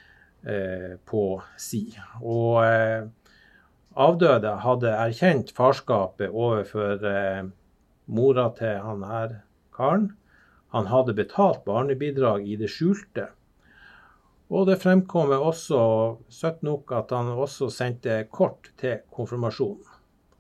[0.50, 1.26] eh, på
[1.62, 1.84] si.
[2.22, 3.06] Og eh,
[3.94, 7.44] avdøde hadde erkjent farskapet overfor eh,
[8.06, 9.38] mora til han her
[9.76, 10.12] karen.
[10.72, 13.28] Han hadde betalt barnebidrag i det skjulte.
[14.52, 15.82] Og det fremkommer også
[16.32, 19.88] søtt nok at han også sendte kort til konfirmasjonen.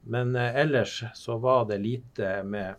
[0.03, 2.75] Men eh, ellers så var det lite med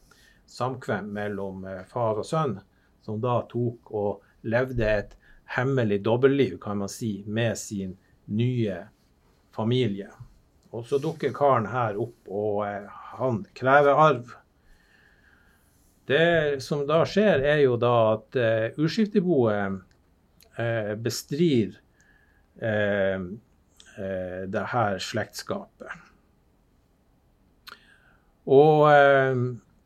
[0.47, 2.59] samkvem mellom eh, far og sønn,
[3.03, 5.15] som da tok og levde et
[5.57, 8.83] hemmelig dobbeltliv, kan man si, med sin nye
[9.55, 10.11] familie.
[10.73, 14.37] Og så dukker karen her opp, og eh, han krever arv.
[16.07, 19.79] Det som da skjer, er jo da at eh, urskifteboet
[20.59, 21.77] eh, bestrir
[22.63, 23.27] uh,
[23.93, 25.93] det her slektskapet.
[28.49, 28.89] Og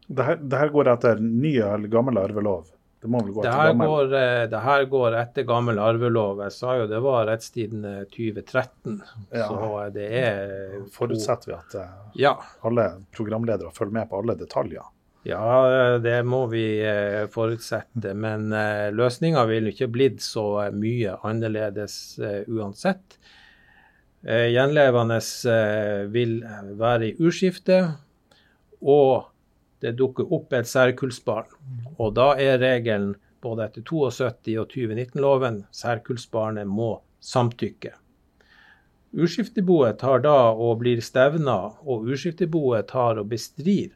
[0.07, 2.71] det her, det her, går etter ny eller gammel arvelov?
[3.03, 3.91] Det må vel gå etter gammel?
[3.91, 4.15] Går,
[4.53, 6.45] det her går etter gammel arvelov.
[6.47, 7.83] Jeg sa jo det var rettstiden
[8.15, 9.03] 2013.
[9.35, 9.49] Ja.
[9.51, 11.77] Så det er Forutsetter vi at
[12.23, 12.37] ja.
[12.63, 14.87] alle programledere følger med på alle detaljer?
[15.27, 18.13] Ja, det må vi eh, forutsette.
[18.15, 23.19] Men eh, løsninga ville ikke blitt så mye annerledes eh, uansett.
[24.23, 25.19] Eh, gjenlevende
[25.51, 26.39] eh, vil
[26.79, 27.81] være i urskifte,
[28.87, 29.33] og
[29.83, 31.51] det dukker opp et særkullsbarn.
[31.99, 37.97] Og da er regelen både etter 72 og 2019-loven særkullsbarnet må samtykke.
[39.17, 43.91] Urskifteboet tar da og blir stevna, og urskifteboet tar og bestrir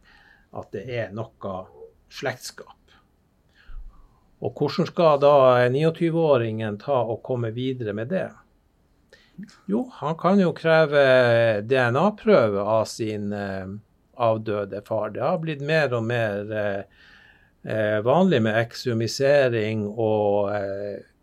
[0.56, 1.56] at det er noe
[2.10, 2.76] slektskap.
[4.40, 5.34] Og hvordan skal da
[5.68, 8.28] 29-åringen ta og komme videre med det?
[9.68, 13.68] Jo, han kan jo kreve DNA-prøve av sin eh,
[14.20, 15.12] avdøde far.
[15.14, 17.06] Det har blitt mer og mer eh,
[17.60, 20.52] eh vanlig med eksumisering og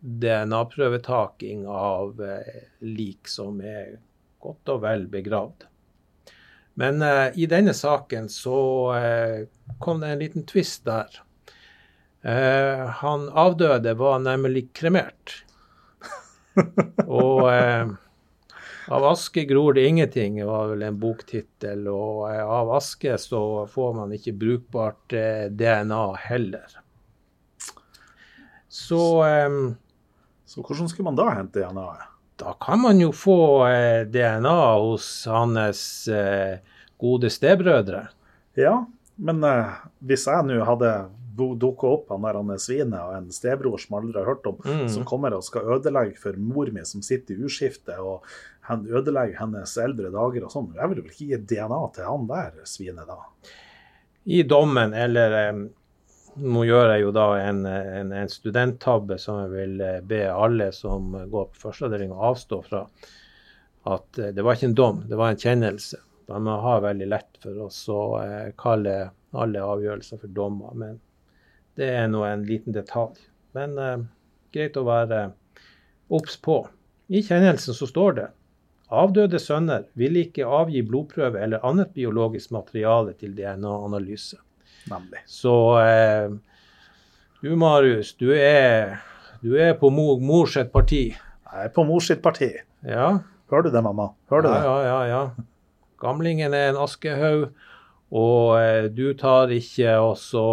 [0.01, 2.21] DNA-prøvetaking av
[2.85, 3.97] lik som er
[4.41, 5.65] godt og vel begravd.
[6.77, 8.57] Men uh, i denne saken så
[8.93, 11.09] uh, kom det en liten twist der.
[12.21, 15.39] Uh, han avdøde var nemlig kremert.
[17.05, 17.43] og
[18.87, 21.85] av aske gror det ingenting, var vel en boktittel.
[21.89, 25.13] Og av aske så får man ikke brukbart
[25.53, 26.77] DNA heller.
[28.69, 29.01] Så
[30.47, 32.16] Så hvordan skulle man da hente DNA-et?
[32.37, 36.59] Da kan man jo få eh, DNA hos hans eh,
[37.01, 38.07] gode stebrødre.
[38.57, 38.75] Ja,
[39.17, 39.71] men eh,
[40.05, 40.91] hvis jeg nå hadde
[41.37, 44.55] dukka opp han der han er svinet og en stebror som aldri har hørt om,
[44.65, 44.87] Mm.
[44.89, 48.23] som kommer og skal ødelegge for mor mi som sitter i urskiftet og
[48.69, 52.25] han ødelegger hennes eldre dager og sånn, jeg vil vel ikke gi DNA til han
[52.27, 53.19] der svinet da?
[54.25, 55.61] I dommen, eller eh,
[56.39, 60.71] nå gjør jeg jo da en, en, en studenttabbe som jeg vil eh, be alle
[60.75, 62.83] som går på førsteavdeling å avstå fra.
[63.87, 66.01] At eh, det var ikke en dom, det var en kjennelse.
[66.27, 68.95] De har veldig lett for oss å eh, kalle
[69.37, 70.97] alle avgjørelser for dommer, men
[71.79, 73.19] det er nå en liten detalj.
[73.55, 74.01] Men eh,
[74.55, 75.29] greit å være
[76.13, 76.61] obs på.
[77.07, 78.27] I kjennelsen så står det
[78.87, 84.39] avdøde sønner vil ikke avgi blodprøve eller annet biologisk materiale til DNA-analyse.
[84.91, 85.23] Nemlig.
[85.29, 86.35] Så eh,
[87.43, 88.97] du Marius, du er,
[89.43, 91.09] du er på mor, mors et parti.
[91.13, 92.51] Jeg er på mors sitt parti.
[92.87, 94.09] Ja, Hører du det, mamma?
[94.27, 94.63] Hører du ja, det?
[94.67, 95.47] ja, ja, ja.
[96.03, 97.45] Gamlingen er en askehaug,
[98.11, 100.43] og eh, du tar ikke også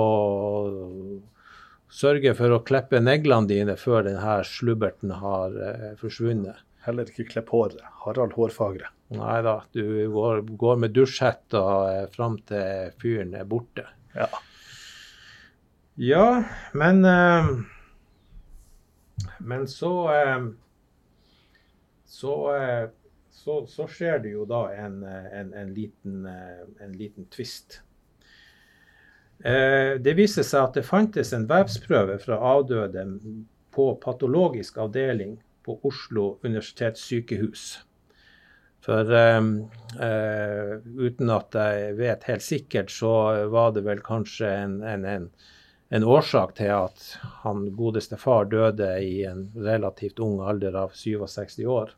[1.94, 6.62] sørger for å klippe neglene dine før denne slubberten har eh, forsvunnet.
[6.86, 7.82] Heller ikke klipp håret.
[8.04, 8.90] Harald Hårfagre.
[9.14, 13.86] Nei da, du går, går med dusjhetta eh, fram til fyren er borte.
[14.14, 14.28] Ja.
[15.94, 17.46] Ja, men eh,
[19.38, 20.46] Men så eh,
[22.04, 22.88] så, eh,
[23.30, 26.26] så så skjer det jo da en, en, en, liten,
[26.80, 27.82] en liten twist.
[29.44, 33.04] Eh, det viser seg at det fantes en vevsprøve fra avdøde
[33.74, 37.64] på patologisk avdeling på Oslo universitetssykehus.
[38.84, 39.42] For uh,
[41.00, 43.12] uten at jeg vet helt sikkert, så
[43.52, 45.30] var det vel kanskje en, en, en,
[45.88, 47.06] en årsak til at
[47.44, 51.94] han godeste far døde i en relativt ung alder av 67 år.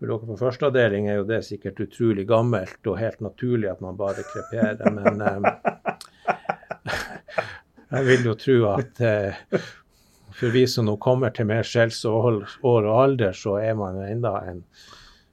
[0.00, 3.98] For dere på førsteavdeling er jo det sikkert utrolig gammelt og helt naturlig at man
[4.00, 5.48] bare kreperer, men uh,
[7.96, 9.60] jeg vil jo tro at uh,
[10.40, 14.38] for vi som nå kommer til mer skjellsår år og alder, så er man enda
[14.48, 14.62] en,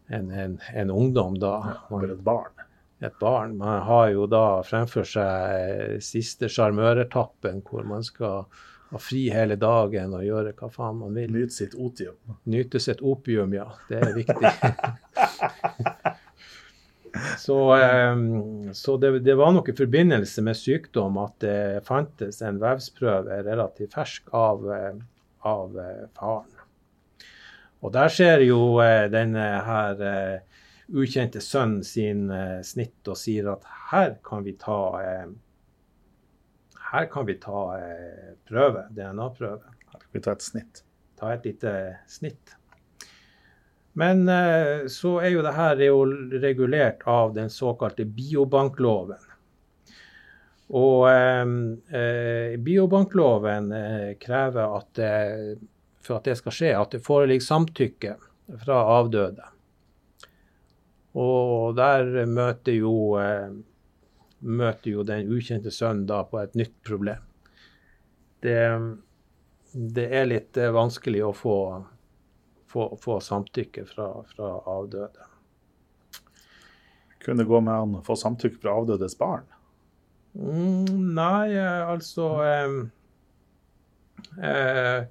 [0.07, 1.53] en, en, en ungdom da.
[1.89, 2.65] Ja, et barn.
[2.99, 3.57] Et barn.
[3.57, 8.47] Man har jo da fremfor seg eh, siste sjarmøretappen, hvor man skal
[8.89, 11.31] ha fri hele dagen og gjøre hva faen man vil.
[11.35, 12.17] Nyte sitt otium.
[12.49, 13.67] Nyte sitt opium, ja.
[13.89, 14.53] Det er viktig.
[17.45, 18.23] så eh,
[18.73, 23.97] så det, det var nok i forbindelse med sykdom at det fantes en vevsprøve relativt
[23.97, 24.93] fersk av, eh,
[25.45, 26.56] av eh, faren.
[27.81, 33.51] Og der ser jo eh, denne her eh, ukjente sønnen sin eh, snitt og sier
[33.53, 35.27] at her kan vi ta eh,
[36.91, 39.73] her kan vi ta eh, prøve, DNA-prøve.
[39.91, 40.83] Her kan vi ta et snitt.
[41.19, 41.73] Ta et lite
[42.07, 42.53] snitt.
[43.97, 46.13] Men eh, så er jo det her er
[46.43, 49.23] regulert av den såkalte biobankloven.
[50.77, 51.43] Og eh,
[51.99, 55.03] eh, biobankloven eh, krever at
[56.07, 58.15] for at det skal skje, at det foreligger samtykke
[58.63, 59.49] fra avdøde.
[61.17, 63.49] Og der møter jo, eh,
[64.39, 67.23] møter jo den ukjente sønnen da på et nytt problem.
[68.45, 68.59] Det,
[69.73, 71.57] det er litt eh, vanskelig å få,
[72.69, 75.31] få, få samtykke fra, fra avdøde.
[77.25, 79.47] Kunne gå med an å få samtykke fra avdødes barn.
[80.37, 82.75] Mm, nei, eh, altså eh,
[84.37, 85.07] eh,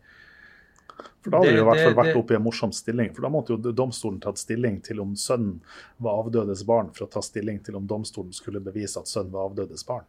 [1.27, 3.09] For da hadde Det- jo i hvert fall vært oppe i en morsom stilling.
[3.15, 5.57] For da måtte jo domstolen tatt stilling til om sønnen
[5.99, 9.49] var avdødes barn, for å ta stilling til om domstolen skulle bevise at sønnen var
[9.51, 10.05] avdødes barn.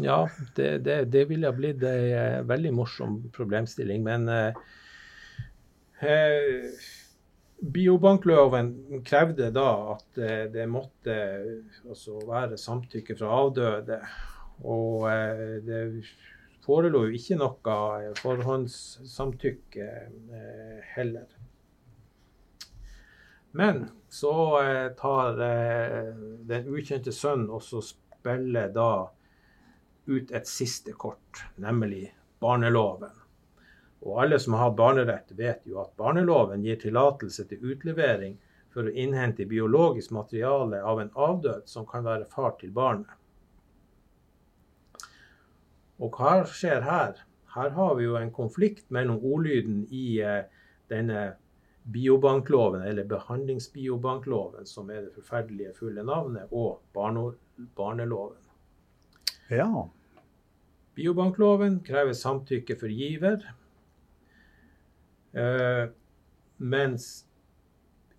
[0.00, 0.22] Ja,
[0.56, 4.00] det, det, det ville ha blitt ei eh, veldig morsom problemstilling.
[4.02, 4.54] Men eh,
[6.00, 6.70] eh,
[7.60, 9.68] biobankloven krevde da
[9.98, 14.00] at eh, det måtte eh, altså være samtykke fra avdøde.
[14.64, 15.04] Og
[15.66, 15.82] det
[16.62, 21.26] forelå jo ikke noe forhåndssamtykke eh, heller.
[23.52, 26.12] Men så eh, tar eh,
[26.48, 29.10] den ukjente sønnen og så spiller da
[30.06, 32.06] ut et siste kort, nemlig
[32.42, 33.12] barneloven.
[34.02, 38.38] Og alle som har hatt barnerett, vet jo at barneloven gir tillatelse til utlevering
[38.72, 43.21] for å innhente biologisk materiale av en avdød som kan være far til barnet.
[46.02, 47.20] Og hva skjer her?
[47.54, 50.44] Her har vi jo en konflikt mellom ordlyden i eh,
[50.90, 51.34] denne
[51.92, 58.38] biobankloven, eller behandlingsbiobankloven, som er det forferdelige fulle navnet, og barneloven.
[59.50, 59.68] Ja.
[60.94, 63.44] Biobankloven krever samtykke for giver,
[65.34, 65.90] eh,
[66.58, 67.26] mens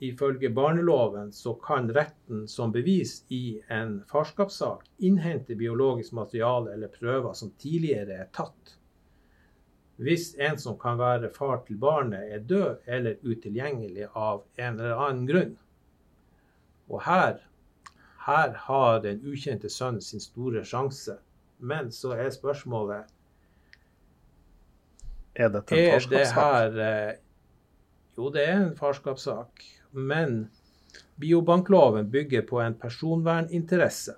[0.04, 7.34] ifølge barneloven så kan retten som bevis i en farskapssak innhente biologisk materiale eller prøver
[7.38, 8.78] som tidligere er tatt.
[10.04, 14.98] Hvis en som kan være far til barnet, er død eller utilgjengelig av en eller
[15.06, 15.54] annen grunn.
[16.90, 17.38] Og her,
[18.26, 21.20] her har den ukjente sønnen sin store sjanse.
[21.64, 23.06] Men så er spørsmålet
[25.36, 26.42] Er dette en Er det farskapssak?
[26.44, 27.14] her eh,
[28.18, 29.64] Jo, det er en farskapssak.
[29.94, 30.48] Men
[31.16, 34.16] biobankloven bygger på en personverninteresse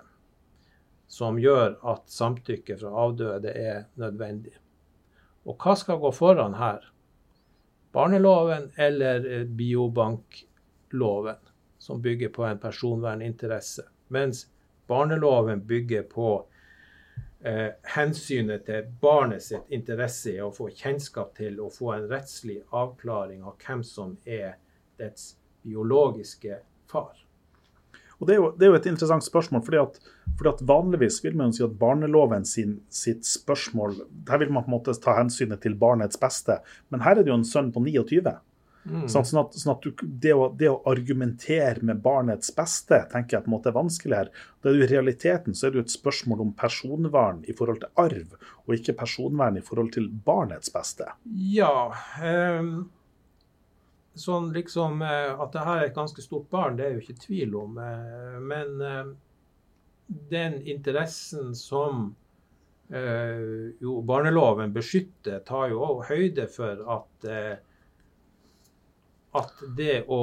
[1.06, 4.56] som gjør at samtykke fra avdøde er nødvendig.
[5.46, 6.88] Og hva skal gå foran her?
[7.94, 11.38] Barneloven eller eh, biobankloven,
[11.78, 13.86] som bygger på en personverninteresse?
[14.08, 14.46] Mens
[14.88, 16.30] barneloven bygger på
[17.44, 22.62] eh, hensynet til barnet sitt interesse i å få kjennskap til og få en rettslig
[22.72, 24.56] avklaring av hvem som er
[24.98, 25.36] dets
[25.66, 27.14] biologiske far.
[28.16, 29.98] Og det er, jo, det er jo et interessant spørsmål, fordi at,
[30.38, 34.70] fordi at vanligvis vil man si at barneloven sin, sitt spørsmål Der vil man på
[34.70, 37.82] en måte ta hensynet til barnets beste, men her er det jo en sønn på
[37.84, 38.32] 29.
[38.86, 39.06] Mm.
[39.10, 43.44] Sånn, at, sånn at du, det, å, det å argumentere med barnets beste tenker jeg
[43.44, 44.30] på en måte er vanskelig her.
[44.62, 47.82] Det er jo I realiteten så er det jo et spørsmål om personvern i forhold
[47.82, 51.10] til arv, og ikke personvern i forhold til barnets beste.
[51.50, 51.90] Ja.
[52.22, 52.86] ehm,
[54.16, 57.22] sånn liksom eh, At det her er et ganske stort barn, det er jo ikke
[57.26, 57.78] tvil om.
[57.78, 59.10] eh, men eh,
[60.30, 62.14] den interessen som
[63.82, 67.24] jo barneloven beskytter, tar jo òg høyde for at
[69.34, 70.20] at det å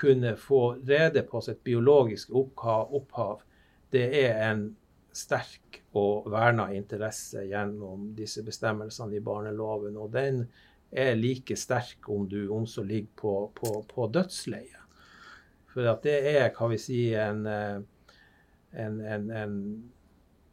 [0.00, 3.44] kunne få rede på sitt biologiske opphav,
[3.92, 4.64] det er en
[5.12, 9.96] sterk og verna interesse gjennom disse bestemmelsene i barneloven.
[10.00, 10.46] Og den
[10.90, 14.80] er like sterk om du om så ligger på, på, på dødsleiet.
[15.74, 17.80] For at det er, hva vi si, en, eh,
[18.78, 19.56] en, en, en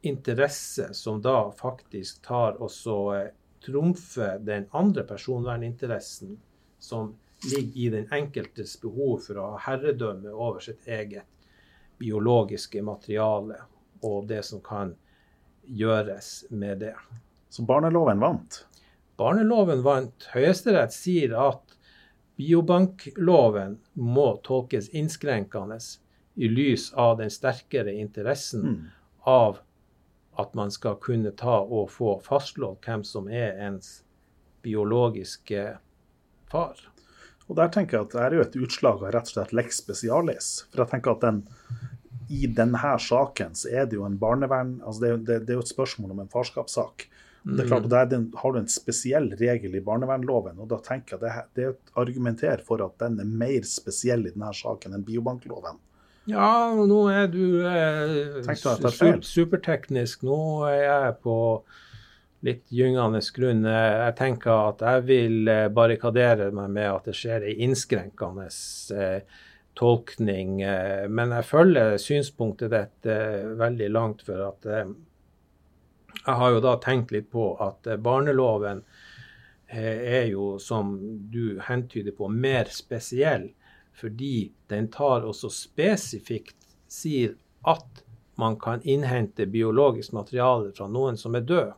[0.02, 3.28] interesse som da faktisk tar og så eh,
[3.62, 6.40] trumfer den andre personverninteressen
[6.82, 7.14] som
[7.52, 11.28] ligger i den enkeltes behov for å ha herredømme over sitt eget
[12.02, 13.60] biologiske materiale
[14.02, 14.96] og det som kan
[15.62, 16.94] gjøres med det.
[17.50, 18.64] Så barneloven vant.
[19.22, 20.26] Barneloven vant.
[20.34, 21.76] Høyesterett sier at
[22.40, 25.78] biobankloven må tolkes innskrenkende
[26.34, 28.86] i lys av den sterkere interessen Mm.
[29.26, 29.58] av
[30.38, 34.02] at man skal kunne ta og få fastslått hvem som er ens
[34.64, 35.76] biologiske
[36.50, 36.76] far.
[37.48, 39.82] Og der tenker jeg at det er jo et utslag av rett og slett lex
[39.82, 40.48] specialis.
[40.72, 41.42] For jeg tenker at den,
[42.30, 45.66] i denne saken så er det jo en barnevern altså det, det, det er jo
[45.66, 47.08] et spørsmål om en farskapssak.
[47.42, 50.78] Det er klart, og der er har du en spesiell regel i barnevernloven, og da
[50.84, 54.52] tenker jeg det, det er et argumenterer for at den er mer spesiell i denne
[54.54, 55.80] saken enn biobankloven.
[56.30, 60.22] Ja, nå er du eh, er superteknisk.
[60.22, 60.38] Nå
[60.68, 61.36] er jeg på
[62.46, 63.66] litt gyngende grunn.
[63.66, 68.46] Jeg tenker at jeg vil eh, barrikadere meg med at det skjer ei innskrenkende
[68.94, 69.40] eh,
[69.78, 70.60] tolkning.
[70.62, 74.94] Eh, men jeg følger synspunktet ditt eh, veldig langt, for at eh,
[76.26, 78.82] jeg har jo da tenkt litt på at eh, barneloven
[79.66, 80.94] eh, er jo, som
[81.32, 83.50] du hentyder på, mer spesiell
[83.92, 86.56] fordi den tar også spesifikt
[86.88, 87.34] sier
[87.68, 88.04] at
[88.40, 91.74] man kan innhente biologisk materiale fra noen som er død.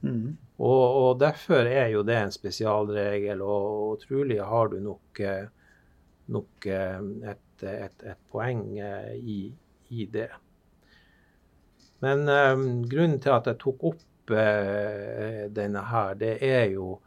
[0.00, 0.38] Mm.
[0.56, 5.44] Og, og, derfor er jo det en spesialregel, og, og trolig har du nok, eh,
[6.32, 9.40] nok et, et, et, poeng i,
[9.92, 10.30] i det.
[12.04, 16.98] Men um, grunnen til at jeg tok opp uh, denne her, det er jo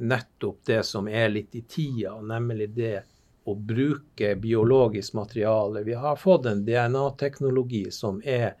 [0.00, 2.96] nettopp det som er litt i tida, nemlig det
[3.44, 5.82] å bruke biologisk materiale.
[5.84, 8.54] Vi har fått en DNA-teknologi som er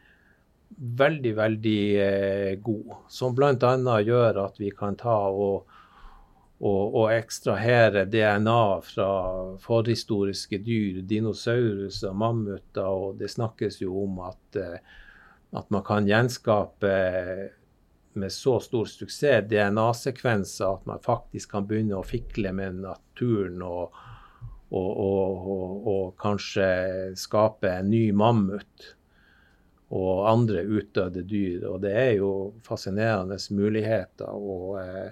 [0.76, 2.94] veldig, veldig eh, god.
[3.08, 4.00] Som bl.a.
[4.00, 5.68] gjør at vi kan ta og,
[6.60, 9.10] og, ekstrahere DNA fra
[9.60, 14.98] forhistoriske dyr, dinosauruser, mammuter, og det snakkes jo om at, eh,
[15.50, 16.94] at man kan gjenskape
[18.12, 23.94] med så stor suksess DNA-sekvenser at man faktisk kan begynne å fikle med naturen og,
[24.70, 28.96] og, og, og kanskje skape en ny mammut
[29.90, 31.66] og andre utdødde dyr.
[31.66, 34.30] Og det er jo fascinerende muligheter.
[34.30, 35.10] og eh,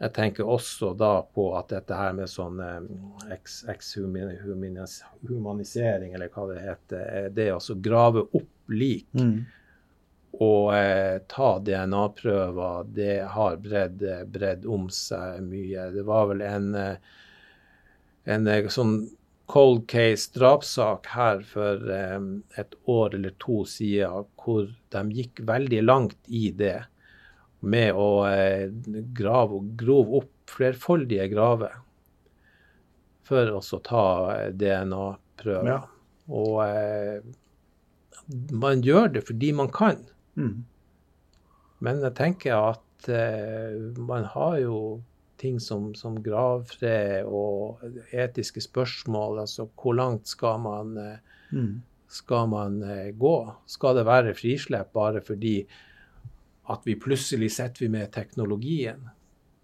[0.00, 2.80] jeg tenker også da på at dette her med sånn eh,
[3.74, 9.36] ekshumanisering, eller hva det heter, det å grave opp lik mm.
[10.40, 15.88] og eh, ta DNA-prøver, det har bredd, bredd, om seg mye.
[15.94, 17.18] Det var vel en, eh,
[18.30, 19.00] en eh, sånn
[19.50, 22.18] cold case drapssak her for eh,
[22.62, 26.78] et år eller to siden, hvor de gikk veldig langt i det
[27.60, 28.68] med å eh,
[29.16, 31.74] grave og grove opp flerfoldige graver
[33.30, 34.04] for å ta
[34.50, 35.70] DNA-prøver.
[35.70, 35.80] Ja.
[36.30, 37.18] Og uh,
[38.52, 40.04] man gjør det fordi man kan.
[40.34, 40.64] Mm.
[41.80, 43.08] Men jeg tenker at
[43.96, 44.80] man har jo
[45.40, 47.80] ting som, som gravfred og
[48.12, 49.40] etiske spørsmål.
[49.44, 51.72] Altså hvor langt skal man, uh, mm.
[52.08, 53.36] skal man uh, gå?
[53.70, 55.56] Skal det være frislepp bare fordi
[56.70, 59.08] at vi plutselig sitter med teknologien?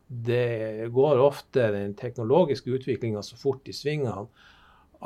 [0.06, 4.28] Det går ofte den teknologiske utviklinga så fort i svingene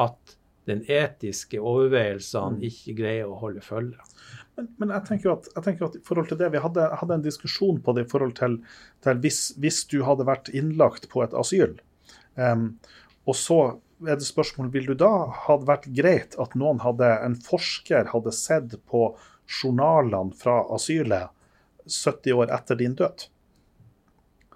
[0.00, 0.36] at
[0.68, 2.64] den etiske overveielsene mm.
[2.68, 3.98] ikke greier å holde følge.
[4.58, 7.16] Men, men jeg, tenker at, jeg, tenker at, i forhold til det, Vi hadde, hadde
[7.16, 8.58] en diskusjon på det i forhold til,
[9.04, 11.78] til hvis, hvis, du hadde vært innlagt på et asyl.
[12.36, 12.74] Um,
[13.28, 13.60] og så
[14.06, 15.12] er det spørsmål, Vil du da
[15.46, 19.10] hadde vært greit at noen hadde, en forsker hadde sett på
[19.60, 21.32] journalene fra asylet
[21.88, 23.28] 70 år etter din død?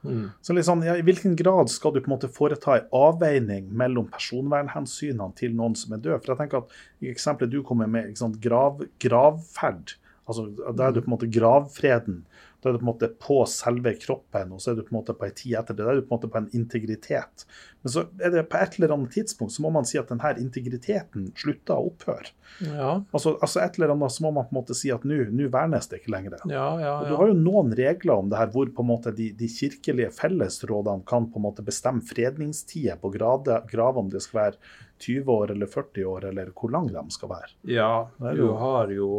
[0.04, 0.28] Mm.
[0.44, 4.10] Så liksom, ja, I hvilken grad skal du på en måte foreta en avveining mellom
[4.12, 6.20] personvernhensynene til noen som er død?
[6.20, 10.94] For jeg tenker at I eksempelet du kommer med, sant, grav, gravferd, altså der er
[10.94, 12.22] du på en måte gravfreden
[12.64, 14.96] da er du på en måte på selve kroppen, og så er du på en
[14.96, 15.84] måte på en tid etter det.
[15.84, 17.44] Da er du på en måte på en integritet.
[17.84, 20.30] Men så er det på et eller annet tidspunkt så må man si at denne
[20.40, 22.30] integriteten slutter å opphøre.
[22.64, 22.94] Ja.
[23.12, 25.18] Altså, altså, et eller annet så må man på en måte si at nå
[25.52, 26.38] vernes det ikke lenger.
[26.48, 29.12] Ja, ja, og Du har jo noen regler om det her hvor på en måte
[29.16, 33.60] de, de kirkelige fellesrådene kan på en måte bestemme fredningstider på grave,
[34.00, 34.72] om det skal være
[35.04, 37.52] 20 år eller 40 år, eller hvor lang de skal være.
[37.68, 39.10] Ja, du har jo,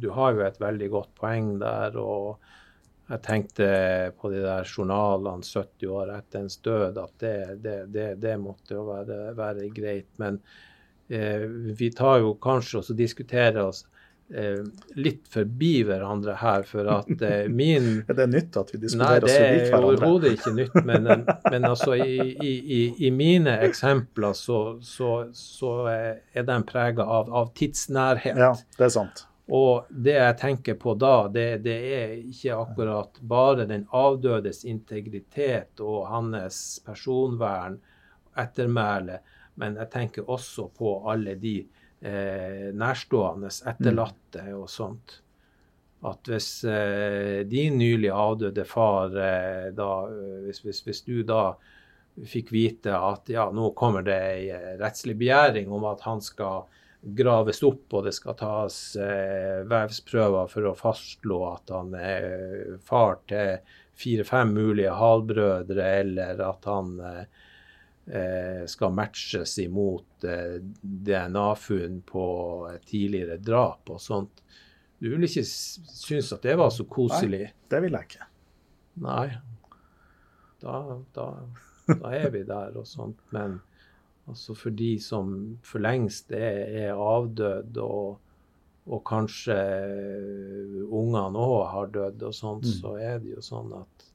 [0.00, 2.00] du har jo et veldig godt poeng der.
[2.00, 2.40] og
[3.08, 3.66] jeg tenkte
[4.20, 8.76] på de der journalene 70 år etter ens død, at det, det, det, det måtte
[8.76, 10.10] jo være, være greit.
[10.20, 10.42] Men
[11.08, 11.46] eh,
[11.78, 13.86] vi tar jo kanskje og diskuterer oss
[14.28, 14.60] eh,
[15.00, 19.38] litt forbi hverandre her, for at eh, min Er det nytt at vi diskuterer oss
[19.38, 19.56] forbi hverandre?
[19.56, 20.78] Nei, det er overhodet ikke nytt.
[20.92, 21.10] Men,
[21.48, 27.54] men altså, i, i, i, mine eksempler så, så, så er den prega av, av,
[27.56, 28.36] tidsnærhet.
[28.36, 29.27] Ja, det er sant.
[29.48, 35.80] Og det jeg tenker på da, det, det, er ikke akkurat bare den avdødes integritet
[35.80, 37.78] og hans personvern,
[38.38, 39.22] ettermæle,
[39.58, 45.16] men jeg tenker også på alle de eh, nærstående, etterlatte og sånt.
[46.06, 49.90] At hvis eh, din nylig avdøde far eh, da,
[50.44, 51.56] hvis, hvis, hvis, du da
[52.28, 56.68] fikk vite at ja, nå kommer det ei eh, rettslig begjæring om at han skal
[57.00, 63.20] graves opp, og det skal tas eh, vevsprøver for å fastslå at han er far
[63.30, 63.58] til
[63.98, 72.26] fire-fem mulige halvbrødre, eller at han eh, skal matches imot eh, DNA-funn på
[72.88, 74.42] tidligere drap og sånt.
[74.98, 77.44] Du vil ikke synes at det var så koselig?
[77.46, 78.28] Nei, det vil jeg ikke.
[79.04, 79.28] Nei.
[80.58, 80.78] Da,
[81.14, 81.26] da,
[81.92, 83.20] da er vi der og sånt.
[83.30, 83.60] Men
[84.28, 85.30] altså for de som
[85.64, 88.18] for lengst er, er avdød, og,
[88.88, 89.56] og kanskje
[90.88, 92.76] ungene òg har dødd og sånt, mm.
[92.82, 94.06] så er det jo sånn at,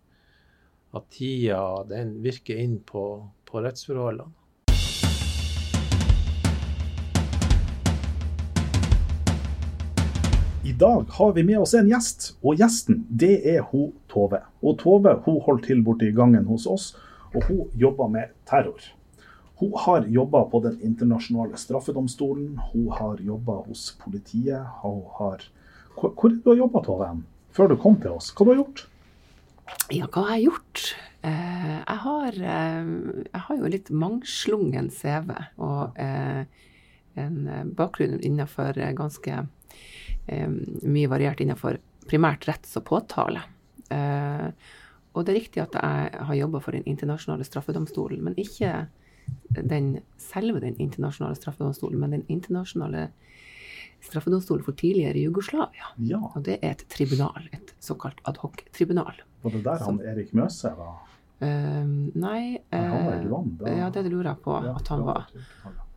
[0.97, 3.07] at tida den virker inn på
[3.53, 4.31] på rettsforholdene.
[10.63, 14.39] I dag har vi med oss en gjest, og gjesten det er hun Tove.
[14.63, 16.85] Og Tove hun holder til borti gangen hos oss,
[17.35, 18.79] og hun jobber med terror.
[19.63, 24.59] Hun har jobba på Den internasjonale straffedomstolen, hun har jobba hos politiet.
[24.81, 25.45] Hun har...
[25.95, 27.07] Hvor, har du jobba, Tove,
[27.55, 28.33] før du kom til oss?
[28.35, 28.81] Hva har du gjort?
[29.95, 30.81] Ja, hva har jeg gjort?
[31.23, 32.89] Eh, jeg, har, eh,
[33.29, 35.31] jeg har jo litt mangslungen CV
[35.63, 36.43] og eh,
[37.23, 37.37] en
[37.77, 39.45] bakgrunn innenfor ganske
[40.27, 41.77] mye variert innenfor
[42.09, 43.41] primært retts- og påtale.
[45.13, 48.87] og det er riktig at jeg har jobba for Den internasjonale straffedomstolen, men ikke
[49.53, 53.09] den, selve Den internasjonale straffedomstolen, men Den internasjonale
[54.03, 55.93] straffedomstolen for tidligere Jugoslavia.
[55.97, 56.19] Ja.
[56.35, 59.21] Og det er et tribunal, et såkalt adhoc-tribunal.
[59.43, 61.01] Var det der han Erik Møse var?
[61.43, 65.25] Uh, nei han var i uh, Ja, det lurer jeg på Ja, at han var.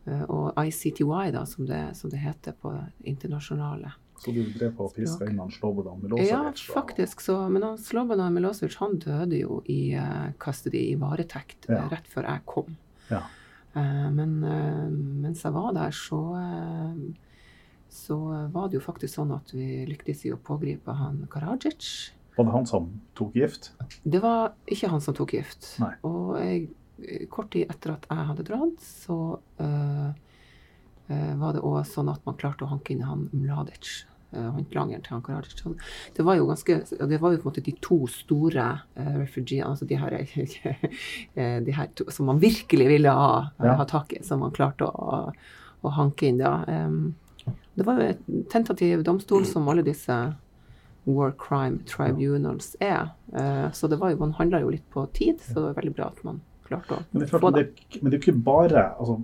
[0.07, 2.73] Uh, og ICTY, da, som det, som det heter på
[3.07, 3.93] internasjonale.
[4.17, 6.31] Så du drev på å piske inn han Slobodan Milosevic?
[6.31, 7.21] Ja, faktisk.
[7.21, 9.93] Så, men han, Slobodan Milosevic han døde jo i
[10.41, 11.83] custody, i varetekt, Ja.
[11.83, 12.77] eh, rett før jeg kom.
[13.11, 13.23] Ja.
[13.77, 14.83] Eh, men eh,
[15.23, 17.25] mens jeg var der, så eh,
[17.97, 18.17] så
[18.51, 22.11] var det jo faktisk sånn at vi lyktes i å pågripe han Karadzic.
[22.37, 23.71] Var det han som tok gift?
[24.03, 25.69] Det var ikke han som tok gift.
[25.81, 25.93] Nei.
[26.05, 26.67] Og jeg,
[27.33, 30.09] kort tid etter at jeg hadde dratt, så uh,
[31.09, 34.03] uh, var det òg sånn at man klarte å hanke inn han Mladic.
[34.33, 35.63] Øh, Håndlangeren til Ankara Karadzic.
[36.17, 38.65] Det var jo ganske, det var jo på en måte de to store
[38.97, 40.17] uh, refugeene, altså de her,
[41.35, 43.75] eh, de her to, som man virkelig ville ha, Ja.
[43.75, 45.31] ha tak i, som man klarte å,
[45.83, 46.59] å hanke inn da.
[46.67, 47.15] Um,
[47.77, 50.15] det var jo et tentativ domstol som alle disse
[51.07, 53.13] war crime tribunals er.
[53.31, 55.95] Uh, så det var jo, man handla jo litt på tid, så det var veldig
[55.95, 57.69] bra at man klarte å få det,
[58.01, 59.21] men det er jo ikke bare altså,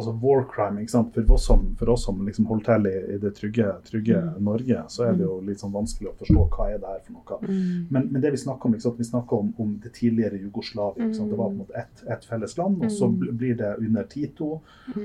[0.00, 0.80] altså war crime.
[0.82, 1.12] Ikke sant?
[1.14, 4.42] For oss som, for oss som liksom holder til i, i det trygge, trygge Mm.
[4.48, 7.12] Norge, så er det jo litt sånn vanskelig å forstå hva er det her for
[7.18, 7.38] noe.
[7.46, 7.86] Mm.
[7.90, 8.98] Men, men det vi snakker om, ikke sant?
[8.98, 11.04] vi snakker om, om det tidligere Jugoslavia.
[11.06, 11.30] Ikke sant?
[11.30, 13.36] Det var på en måte ett et felles land, og så Mm.
[13.38, 14.50] blir det under Tito.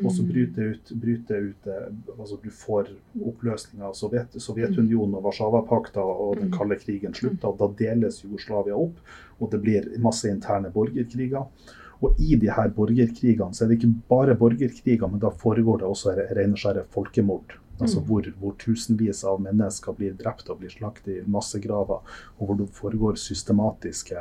[0.04, 1.88] Og så bryter det ut, bryter ut eh,
[2.20, 2.88] altså Du får
[3.22, 6.58] oppløsning av Sovjet, Sovjetunionen og Warszawapakta, og den Mm.
[6.58, 7.48] kalde krigen slutter.
[7.48, 8.96] og Da deles Jugoslavia opp,
[9.42, 11.46] og det blir masse interne borgerkriger.
[12.04, 15.88] Og i de her borgerkrigene så er det ikke bare borgerkriger, men da foregår det
[15.88, 17.60] også rene skjære folkemord.
[17.80, 18.06] Altså Mm.
[18.08, 22.00] hvor, hvor tusenvis av mennesker blir drept og blir slakt i massegraver,
[22.40, 24.16] og hvor det foregår systematiske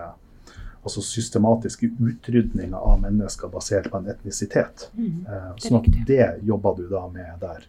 [0.84, 4.90] altså systematiske utrydninger av mennesker basert på en etnisitet.
[4.92, 5.24] Mm.
[5.28, 7.64] Eh, sånn at det jobber du da med der.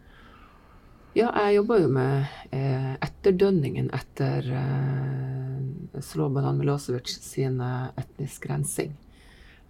[1.15, 8.91] Ja, jeg jobber jo med eh, etterdønningen etter eh, Slobodan Milosevic sin etnisk rensing.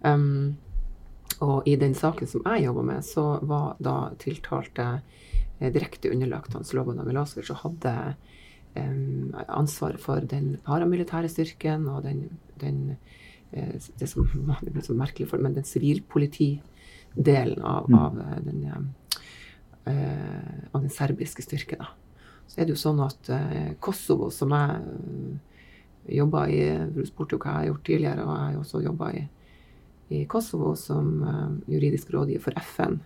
[0.04, 0.56] Um,
[1.40, 4.86] og i den saken som jeg jobba med, så var da tiltalte
[5.58, 7.94] eh, direkte underlagt han Slobodan Milosevic og hadde
[8.76, 12.96] um, ansvaret for den paramilitære styrken og den, den
[13.52, 14.28] eh, det som
[14.62, 17.98] det ble så merkelig for, men den sivilpolitidelen av, Mm.
[17.98, 18.64] av eh, den
[19.86, 21.78] eh, av den serbiske styrken.
[21.78, 21.86] Da.
[22.46, 25.38] Så er det jo sånn at uh, Kosovo, som jeg uh,
[26.14, 26.60] jobba i
[27.08, 29.22] spurte jo hva jeg har gjort tidligere, og jeg har også jobba i,
[30.08, 33.00] i Kosovo som eh, juridisk rådgiver for FN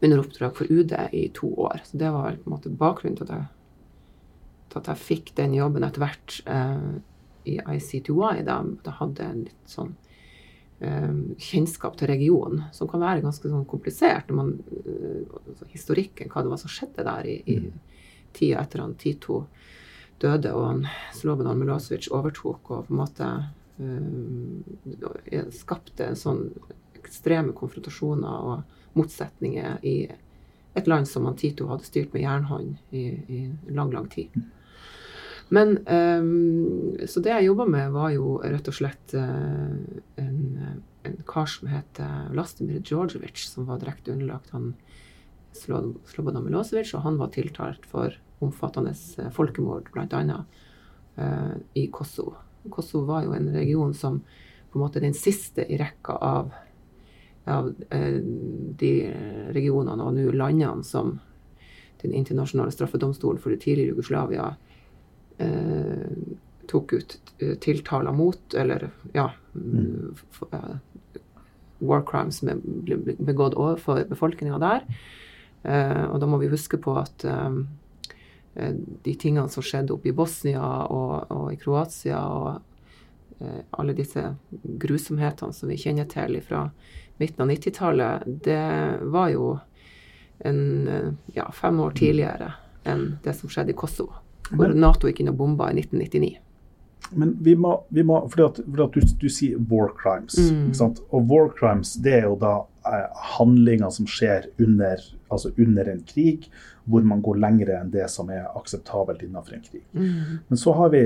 [0.00, 1.80] under oppdrag for UD i to år.
[1.84, 3.46] Så det var på en måte bakgrunnen til at jeg,
[4.72, 6.90] til at jeg fikk den jobben etter hvert eh,
[7.48, 8.44] i ICTY.
[8.44, 9.94] Da jeg hadde en litt sånn
[10.84, 11.12] eh,
[11.48, 14.28] kjennskap til regionen, som kan være ganske sånn komplisert.
[14.28, 17.60] når man, eh, altså Historikken, hva det var som skjedde der i, i
[18.36, 19.46] tida etter han Tito
[20.20, 23.30] døde og han Slobodan Milosevic overtok og på en måte
[25.52, 26.46] skapte en sånn
[26.96, 29.96] ekstreme konfrontasjoner og motsetninger i
[30.76, 33.40] et land som Antito hadde styrt med jernhånd i, i
[33.72, 34.34] lang, lang tid.
[35.48, 39.76] Men um, Så det jeg jobba med, var jo rett og slett eh,
[40.18, 40.40] en,
[41.06, 42.00] en kar som het
[42.34, 44.72] Lastemir Djordjevic, som var direkte underlagt han
[45.56, 50.40] Slo- Slobodan Milosevic, og han var tiltalt for omfattende eh, folkemord, bl.a.
[51.16, 52.34] Uh, i Kosovo.
[52.70, 54.20] Kosovo var jo en region som
[54.70, 56.50] på en måte den siste i rekka av,
[57.46, 58.18] av eh,
[58.80, 58.92] de
[59.56, 61.18] regionene og nå landene som
[62.02, 64.50] Den internasjonale straffedomstolen for det tidligere Jugoslavia
[65.38, 66.10] eh,
[66.68, 70.14] tok ut eh, tiltaler mot, eller ja, Mm.
[70.30, 70.76] for, eh,
[71.78, 72.48] War crimes som
[72.84, 74.84] ble begått overfor befolkninga der.
[75.64, 77.58] Eh, og da må vi huske på at eh,
[79.02, 84.22] de tingene som skjedde oppe i Bosnia og, og i Kroatia, og eh, alle disse
[84.50, 86.66] grusomhetene som vi kjenner til fra
[87.20, 88.62] midten av 90-tallet, det
[89.12, 89.50] var jo
[90.38, 92.52] en, eh, ja, fem år tidligere
[92.86, 94.20] enn det som skjedde i Kosovo,
[94.52, 96.36] hvor Nato gikk inn og bomba i 1999.
[97.10, 100.38] Men vi må, vi må fordi at, fordi at du, du, sier war crimes.
[100.38, 100.72] Mm.
[101.14, 102.54] Og war crimes det er jo da
[102.88, 106.48] eh, handlinger som skjer under, altså under en krig,
[106.86, 109.82] hvor man går lengre enn det som er akseptabelt innenfor en krig.
[109.92, 110.38] Mm.
[110.48, 111.00] Men så har vi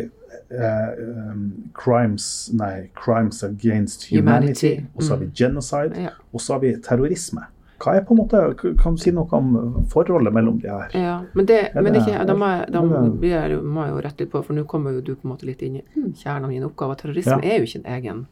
[0.50, 0.90] eh,
[1.32, 4.86] um, crimes, nei, crimes against humanity, Humanity.
[4.96, 5.32] og så har vi Mm.
[5.34, 6.10] genocide, Ja.
[6.32, 7.42] og så har vi terrorisme.
[7.80, 10.88] Hva er på en måte, Kan du si noe om forholdet mellom de her?
[10.94, 12.80] Ja, men det, Ja, men det ikke, er- da, må jeg, da
[13.20, 15.24] det er- jeg, må jeg jo rette litt på, for nå kommer jo du på
[15.24, 16.96] en måte litt inn i mm, kjernen av min oppgave.
[16.98, 17.54] Terrorisme Ja.
[17.54, 18.26] er jo ikke en egen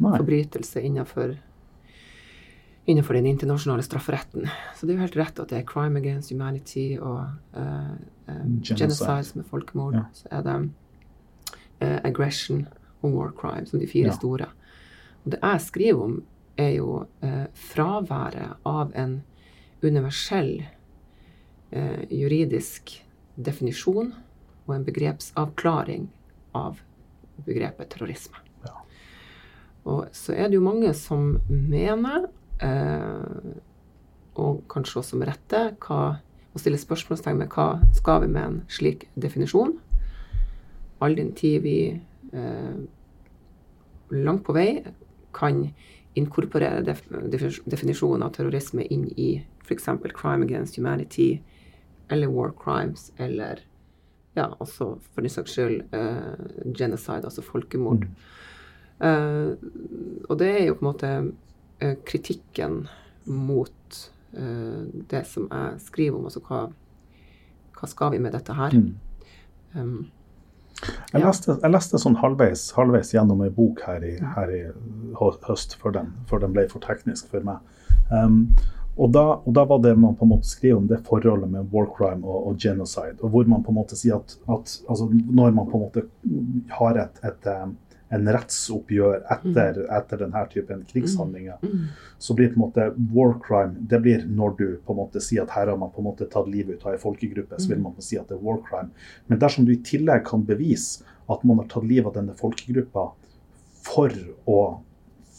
[0.00, 0.18] Nei.
[0.18, 1.36] forbrytelse innenfor,
[2.84, 4.48] innenfor den internasjonale strafferetten.
[4.76, 7.22] Så det er jo helt rett at det er crime against humanity og
[7.56, 7.94] uh,
[8.28, 9.38] eh, Genocide.
[9.38, 9.94] med folkemord.
[9.94, 10.04] Ja.
[10.12, 10.56] Så er det
[11.80, 12.66] uh, aggression
[13.02, 14.16] og war crime, som de fire Ja.
[14.16, 14.48] store.
[15.24, 16.22] Og det jeg skriver om,
[16.56, 19.22] er jo uh, fraværet av en
[19.82, 20.64] universell
[22.10, 23.04] juridisk
[23.34, 24.12] definisjon
[24.66, 26.06] og en begrepsavklaring
[26.54, 26.78] av
[27.44, 28.38] begrepet terrorisme.
[28.64, 28.76] Ja.
[29.90, 32.28] Og så er det jo mange som mener,
[32.62, 33.54] eh,
[34.34, 36.18] og kanskje også med rette, hva,
[36.54, 39.76] å stille spørsmålstegn med hva skal vi med en slik definisjon?
[41.02, 41.78] All den tid vi
[42.32, 42.76] eh,
[44.14, 44.84] langt på vei
[45.34, 45.66] kan
[46.14, 49.30] inkorporere def def definisjonen av terrorisme inn i
[49.64, 49.88] f.eks.
[50.14, 51.42] crime against humanity
[52.12, 53.64] eller war crimes eller
[54.34, 58.06] ja, også for den saks skyld eh, genocide, altså folkemord.
[58.98, 59.54] Eh,
[60.28, 61.10] og det er jo på en måte
[62.06, 62.88] kritikken
[63.24, 66.66] mot eh, det som jeg skriver om, altså hva,
[67.78, 68.70] hva skal vi med dette her?
[68.76, 68.92] Mm.
[69.74, 69.96] Um,
[70.84, 71.28] Jeg, Ja.
[71.28, 74.62] leste, jeg leste sånn halvveis, halvveis gjennom ei bok her i, her i
[75.20, 77.62] høst, før den, før den ble for teknisk for meg.
[78.10, 78.56] Um,
[78.98, 81.70] og, da, og da var det man på en måte skriver om det forholdet med
[81.72, 83.16] war crime og, og genocide.
[83.22, 86.04] Og hvor man på en måte sier at, at altså, når man på en måte
[86.74, 87.76] har et, et, um,
[88.14, 91.84] en rettsoppgjør etter, etter denne typen krigshandlinger, mm,
[92.22, 95.44] så blir på en måte war crime det blir når du på en måte sier
[95.44, 97.82] at her har man på en måte tatt livet ut av en folkegruppe, så vil
[97.82, 98.90] man si at det er war crime.
[99.28, 103.08] Men dersom du i tillegg kan bevise at man har tatt livet av denne folkegruppa
[103.84, 104.12] for
[104.50, 104.60] å,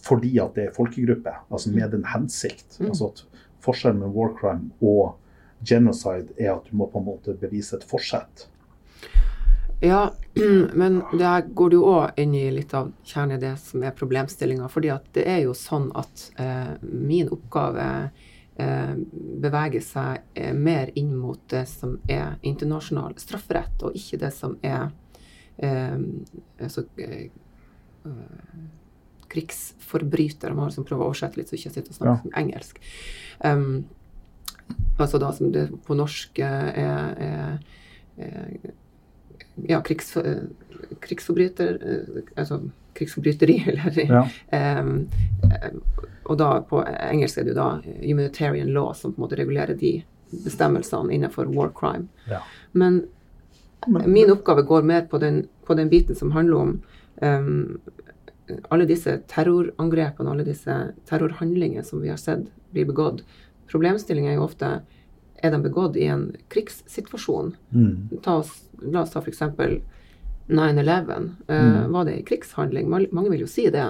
[0.06, 2.90] fordi at det er folkegruppe, altså med en hensikt Mm.
[2.92, 3.24] altså at
[3.66, 5.16] Forskjellen med war crime og
[5.66, 8.46] genocide er at du må på en måte bevise et forsett.
[9.86, 10.14] Ja,
[10.74, 14.70] men der går du òg inn i litt av kjernen i det som er problemstillinga.
[14.70, 17.86] fordi at det er jo sånn at eh, min oppgave
[18.58, 18.94] eh,
[19.46, 24.56] beveger seg eh, mer inn mot det som er internasjonal strafferett, og ikke det som
[24.66, 24.88] er
[25.62, 26.00] eh,
[26.66, 27.28] altså, eh,
[29.36, 30.56] krigsforbrytere.
[30.58, 32.82] Man liksom prøvd å oversette litt, så ikke jeg sitter og snakker som engelsk.
[33.46, 33.86] Um,
[34.98, 38.74] altså da som det på norsk eh, er, er, er
[39.70, 40.44] ja, krigs, eh,
[41.02, 42.62] krigsforbryter eh, Altså
[42.96, 44.28] krigsforbryteri, eller Ja.
[44.52, 45.08] em,
[46.26, 46.80] Og da på
[47.12, 50.04] engelsk er det jo da humanitarian law som på en måte regulerer de
[50.44, 52.08] bestemmelsene innenfor war crime.
[52.28, 52.40] Ja.
[52.74, 53.04] Men
[53.88, 56.82] Men- min oppgave går mer på den, på den biten som handler om
[57.22, 57.80] um,
[58.72, 63.22] alle disse terrorangrepene, alle disse terrorhandlingene som vi har sett bli begått.
[63.70, 64.82] Problemstillingen er jo ofte
[65.44, 67.56] er de begått i en krigssituasjon.
[67.72, 68.22] Mm.
[68.24, 69.42] Ta oss, la oss ta f.eks.
[70.48, 71.30] 9-11.
[71.48, 71.92] Uh, Mm.
[71.92, 72.90] Var det en krigshandling?
[72.90, 73.88] Mange vil jo si det.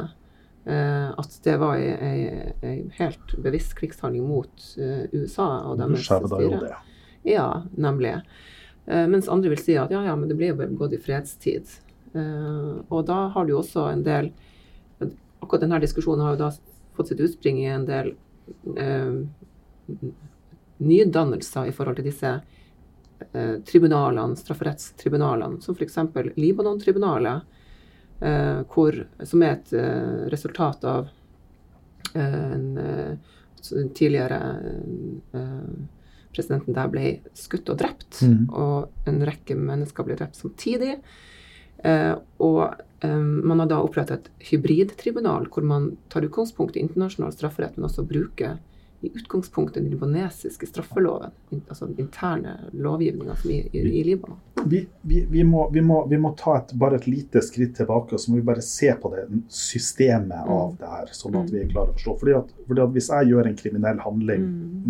[0.65, 6.59] Uh, at det var en helt bevisst krigshandling mot uh, USA og deres styre.
[6.63, 6.75] det.
[7.25, 8.15] Ja, nemlig.
[8.85, 11.71] Eh, mens andre vil si at ja, ja, men det ble jo begått i fredstid.
[12.15, 14.29] Og da har du jo også en del
[15.43, 16.51] Akkurat denne diskusjonen har jo da
[16.95, 18.13] fått sitt utspring i en del
[20.78, 22.32] nydannelser i forhold til disse
[23.32, 25.99] eh, tribunalene, strafferettstribunalene, som f.eks.
[26.36, 27.59] Libanon-tribunalet,
[28.19, 31.11] eh, hvor, som er et eh, resultat av
[32.13, 33.36] eh, en, eh,
[33.71, 34.41] den tidligere
[35.34, 35.69] eh,
[36.36, 37.05] presidenten der ble
[37.38, 38.49] skutt og drept, mm.
[38.51, 40.97] og en rekke mennesker ble drept samtidig.
[41.86, 42.13] Eh,
[42.43, 42.61] og
[43.05, 47.88] eh, man har da opprettet et hybridtribunal, hvor man tar utgangspunkt i internasjonal strafferett, men
[47.89, 48.57] også bruker
[49.01, 51.31] i utgangspunktet den libanesiske straffeloven,
[51.67, 54.37] altså den interne lovgivninga som i, i, Libanon.
[54.65, 58.15] vi, vi, vi, må, vi, må, vi må ta et, bare et lite skritt tilbake
[58.15, 61.61] og så må vi bare se på det systemet av det her, sånn at vi
[61.61, 62.15] er klare å forstå.
[62.23, 64.45] Fordi at, fordi at Hvis jeg gjør en kriminell handling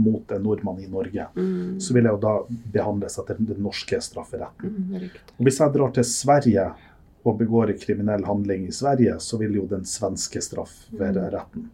[0.05, 2.33] mot en nordmann i Norge, Mm, så vil jeg jo da
[2.73, 4.69] behandles etter den norske strafferetten.
[4.69, 5.05] mm.
[5.37, 6.65] Og Hvis jeg drar til Sverige
[7.25, 11.71] og begår en kriminell handling i Sverige, så vil jo den svenske straff være retten.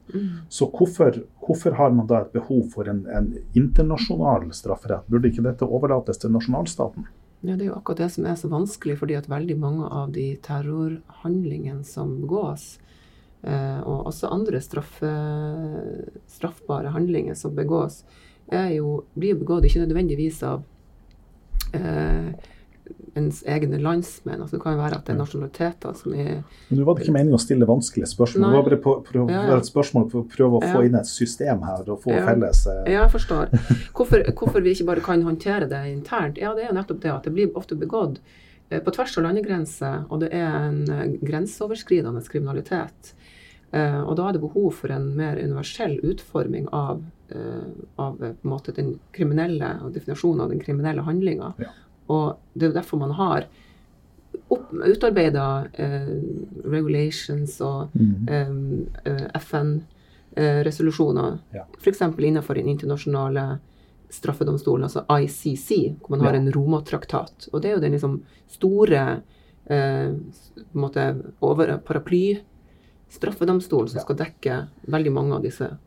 [0.49, 5.09] Så hvorfor, hvorfor har man da et behov for en, en internasjonal strafferett?
[5.11, 7.09] Burde ikke dette overlates til nasjonalstaten?
[7.41, 10.13] Ja, Det er jo akkurat det som er så vanskelig, fordi at veldig mange av
[10.15, 12.77] de terrorhandlingene som begås,
[13.43, 15.11] eh, og også andre straffe,
[16.31, 18.05] straffbare handlinger som begås,
[18.51, 20.63] jo, blir jo begått ikke nødvendigvis av
[21.75, 22.31] eh,
[23.19, 24.39] ens egne landsmenn.
[24.41, 26.37] Altså, det kan jo være at det er nasjonaliteter som er
[26.71, 28.45] Nå var det ikke meningen å stille vanskelige spørsmål.
[28.53, 29.57] Det var bare på, prøv, Ja, ja.
[29.57, 30.85] et spørsmål for å prøve å få Ja.
[30.87, 33.51] inn et system her og få felles eh, Ja, jeg forstår.
[33.97, 36.37] Hvorfor, hvorfor vi ikke bare kan håndtere det internt?
[36.39, 38.21] Ja, det er jo nettopp det at det blir ofte begått
[38.69, 43.13] eh, på tvers av landegrenser, og det er en eh, grenseoverskridende kriminalitet.
[43.71, 47.05] Og da er det behov for en mer universell utforming av,
[47.95, 51.53] av måte den kriminelle og definisjonen av den kriminelle handlinga.
[51.61, 51.69] Ja.
[52.11, 53.41] Og det er jo derfor man har
[54.51, 55.45] utarbeida
[55.79, 56.11] eh,
[56.67, 58.27] regulations og mm.
[58.27, 61.63] eh, FN-resolusjoner, Ja.
[61.79, 62.01] f.eks.
[62.01, 63.45] innenfor den internasjonale
[64.11, 65.69] straffedomstolen, altså ICC,
[66.01, 66.39] hvor man har Ja.
[66.39, 67.47] en Roma-traktat.
[67.53, 69.21] Og det er jo den liksom store
[69.69, 70.11] eh,
[70.73, 74.01] måte over paraply-straffedomstolen som Ja.
[74.03, 75.77] skal dekke veldig mange av disse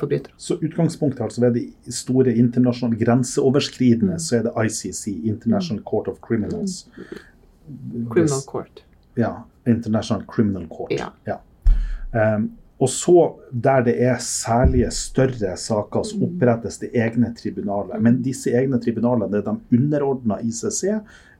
[0.00, 0.32] forbrytere.
[0.36, 4.18] Så utgangspunktet altså ved de store internasjonale grenseoverskridende, Mm.
[4.18, 6.88] så er det ICC, International Court of Criminals.
[8.10, 8.84] Criminal Court.
[9.16, 9.32] Ja,
[9.66, 10.92] International Criminal Court.
[11.26, 11.36] Ja.
[12.36, 13.32] Um, og så,
[13.64, 16.22] der det er særlige større saker, så Mm.
[16.24, 18.00] opprettes det egne tribunaler.
[18.00, 20.84] Men disse egne tribunalene, er de underordna ICC,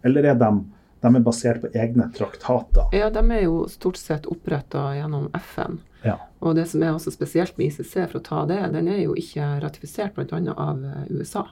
[0.04, 0.60] eller er de,
[1.04, 2.86] de er basert på egne traktater?
[2.96, 5.80] Ja, de er jo stort sett oppretta gjennom FN.
[6.04, 6.16] Ja.
[6.44, 9.16] Og det som er også spesielt med ICC, for å ta det, den er jo
[9.18, 10.40] ikke ratifisert bl.a.
[10.52, 11.46] av eh, USA.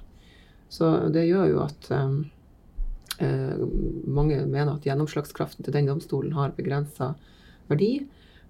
[0.72, 2.16] Så det gjør jo at um,
[3.20, 3.60] eh,
[4.08, 7.12] mange mener at gjennomslagskraften til den domstolen har begrensa
[7.68, 7.92] verdi.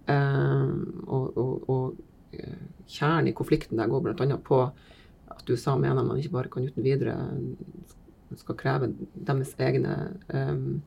[0.06, 0.72] Eh,
[1.06, 2.38] og og, og
[2.88, 4.38] kjernen i konflikten der går bl.a.
[4.38, 4.62] på
[5.32, 7.16] at USA mener man ikke bare kan uten videre
[8.40, 9.96] skal kreve deres egne
[10.32, 10.82] um,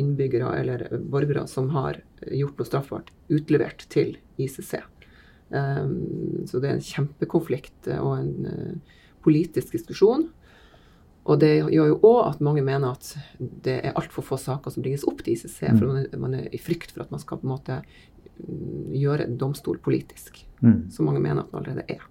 [0.00, 4.78] innbyggere eller borgere som har gjort noe straffbart, utlevert til ICC.
[5.54, 10.28] Um, så det er en kjempekonflikt og en uh, politisk diskusjon.
[11.24, 14.84] Og det gjør jo òg at mange mener at det er altfor få saker som
[14.84, 17.48] bringes opp til ICC, for man man er i frykt for at man skal på
[17.48, 20.90] en måte mm, gjøre en domstol politisk, Mm.
[20.90, 22.04] som mange mener at den allerede er.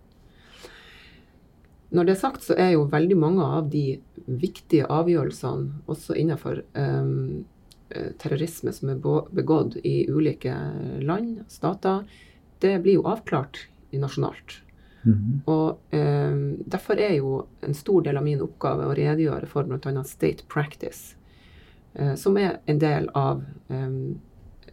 [1.94, 6.64] Når det er sagt, så er jo veldig mange av de viktige avgjørelsene, også innenfor
[6.74, 7.44] um,
[8.18, 9.02] terrorisme som er
[9.36, 10.56] begått i ulike
[11.06, 12.08] land, stater,
[12.64, 14.62] det blir jo avklart i nasjonalt.
[15.04, 15.42] Mhm.
[15.52, 20.04] Og um, Derfor er jo en stor del av min oppgave å redegjøre for bl.a.
[20.08, 21.18] state practice,
[22.00, 24.16] uh, som er en del av um,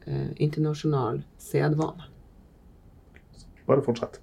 [0.07, 2.09] uh, internasjonal sedvane.
[3.67, 4.23] Bare fortsett.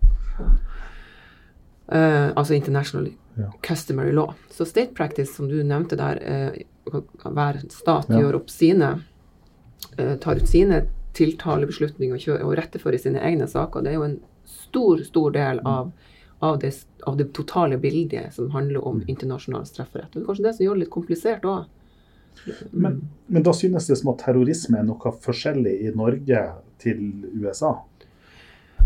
[1.87, 3.51] Eh, altså international Ja.
[3.61, 4.33] customary law.
[4.49, 8.19] Så state practice, som du nevnte der, uh, hver stat Ja.
[8.19, 9.03] gjør opp sine
[9.99, 13.81] uh, tar ut sine tiltalebeslutninger og, kjører, og rettefører sine egne saker.
[13.81, 15.91] Det er jo en stor, stor del av,
[16.41, 16.73] av, det,
[17.05, 20.09] av det totale bildet som handler om internasjonal strafferett.
[20.15, 21.65] Og det er kanskje det som gjør det litt komplisert òg.
[22.71, 26.43] Men, men da synes det som at terrorisme er noe forskjellig i Norge
[26.81, 27.01] til
[27.33, 27.77] USA?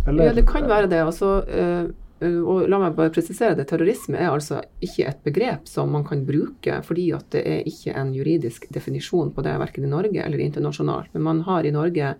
[0.08, 1.02] Ja, det kan være det.
[1.04, 1.89] Altså, eh, eh,
[2.22, 3.65] og la meg bare presisere det.
[3.69, 7.95] Terrorisme er altså ikke et begrep som man kan bruke, fordi at det er ikke
[7.97, 11.09] en juridisk definisjon på det, verken i Norge eller internasjonalt.
[11.15, 12.13] Men man har i Norge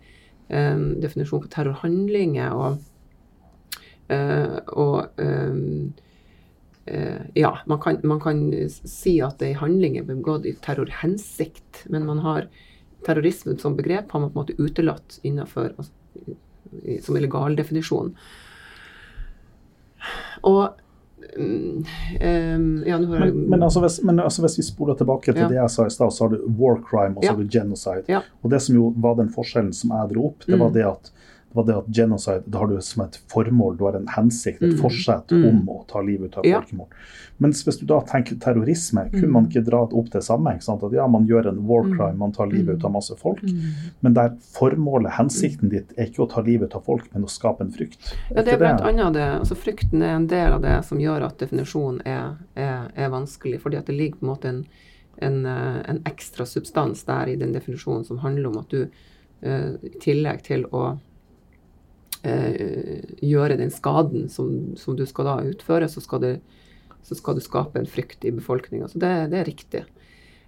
[0.52, 2.82] en definisjon på terrorhandlinger og,
[4.12, 5.62] eh, og eh,
[6.86, 12.26] eh, ja, man kan, man kan si at handling er begått i terrorhensikt, men man
[12.26, 12.50] har
[13.06, 15.94] terrorisme som begrep har man på en måte utelatt innenfor altså,
[17.02, 18.16] som legal definisjon.
[20.44, 20.70] Og
[21.38, 21.84] Um,
[22.20, 25.48] em, ja, Men, men, altså hvis, men altså hvis vi spoler tilbake til Ja.
[25.48, 27.36] det jeg sa i stad, så har du war crime og så Ja.
[27.36, 28.22] har du genocide.
[28.44, 30.74] Og det som jo var den forskjellen som jeg dro opp, det var Mm.
[30.74, 31.12] det at
[31.54, 34.72] var det at genocide da har du som et formål, du har en hensikt, et
[34.74, 34.80] Mm.
[34.82, 35.46] forsett Mm.
[35.50, 36.62] om å ta livet ut av Ja.
[36.62, 36.88] folkemord.
[37.40, 39.32] Mens hvis du da tenker terrorisme, kunne Mm.
[39.32, 40.48] man ikke dra opp det samme?
[40.56, 41.98] At ja, man gjør en war Mm.
[41.98, 42.76] crime, man tar livet Mm.
[42.78, 43.42] ut av masse folk.
[43.42, 43.72] Mm.
[44.02, 47.28] Men der formålet, hensikten ditt, er ikke å ta livet ut av folk, men å
[47.30, 48.14] skape en frykt.
[48.36, 49.40] Ja, det er blant annet det.
[49.42, 53.60] Altså, frykten er en del av det som gjør at definisjonen er, er, er vanskelig.
[53.60, 54.66] Fordi at det ligger på en måte en,
[55.22, 58.88] en, eh, en ekstra substans der i den definisjonen som handler om at du
[59.44, 61.00] eh, i tillegg til å
[62.24, 66.62] eh, gjøre den skaden som, som du skal da utføre, så skal, du,
[67.08, 68.92] så skal du skape en frykt i befolkninga.
[68.92, 69.84] Så det, det er riktig.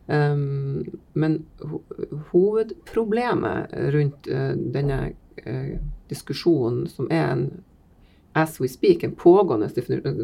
[0.06, 0.84] Um,
[1.16, 1.80] men ho
[2.34, 4.98] hovedproblemet rundt uh, denne
[5.48, 5.78] uh,
[6.12, 7.46] diskusjonen, som er en
[8.34, 9.70] as we speak, en pågående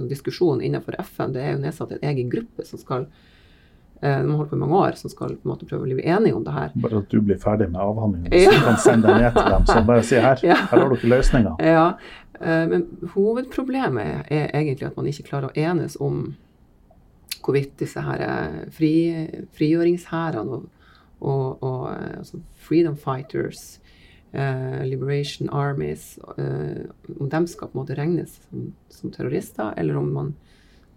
[0.09, 3.05] diskusjon innenfor FN, det er jo nedsatt en egen gruppe som skal
[3.99, 6.05] de har holdt på i mange år, som skal på en måte prøve å bli
[6.07, 6.69] enige om det her.
[6.79, 9.65] Bare at du blir ferdig med avhandlingen, så du kan sende deg ned til dem.
[9.67, 10.59] Så bare si her, ja.
[10.71, 11.63] her har dere løsninger.
[11.67, 11.87] Ja,
[12.39, 12.85] Men
[13.15, 16.29] hovedproblemet er egentlig at man ikke klarer å enes om
[17.43, 18.93] hvorvidt disse her eh, fri,
[19.57, 20.67] frigjøringshærene og,
[21.19, 23.79] og, og eh, altså freedom fighters,
[24.35, 26.85] uh, liberation armies, uh,
[27.17, 30.35] om de skal på en måte regnes som, som terrorister, eller om man,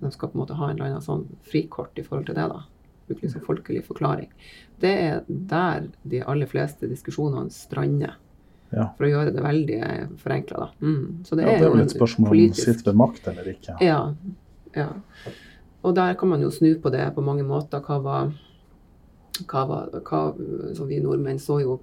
[0.02, 2.48] de skal på en måte ha en eller annen sånn frikort i forhold til det.
[2.52, 2.60] da,
[3.12, 4.32] Bruke liksom folkelig forklaring.
[4.82, 8.16] Det er der de aller fleste diskusjonene strander.
[8.72, 8.88] Ja.
[8.96, 9.78] For å gjøre det veldig
[10.22, 10.68] forenkla, da.
[10.80, 11.24] Mm.
[11.28, 13.76] Så det, ja, det er jo litt spørsmål om man sitter ved makt eller ikke.
[13.84, 14.00] Ja.
[14.76, 14.88] ja.
[15.84, 17.84] Og der kan man jo snu på det på mange måter.
[17.84, 18.32] Hva var,
[19.44, 20.22] hva var hva,
[20.72, 21.80] så Vi nordmenn så jo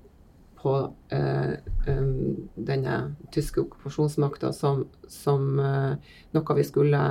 [0.59, 0.73] på
[1.15, 1.53] eh,
[1.87, 2.95] um, denne
[3.31, 5.93] tyske okkupasjonsmakta som, som eh,
[6.35, 7.03] noe vi skulle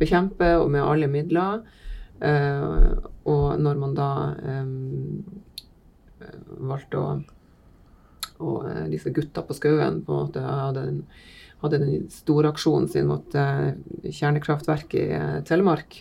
[0.00, 1.64] bekjempe og med alle midler.
[2.20, 4.08] Uh, og når man da
[4.60, 5.20] um,
[6.60, 7.12] valgte å
[8.40, 11.00] og disse gutta på skauen på en måte hadde den,
[11.60, 15.98] hadde den storaksjonen sin mot kjernekraftverket i Telemark,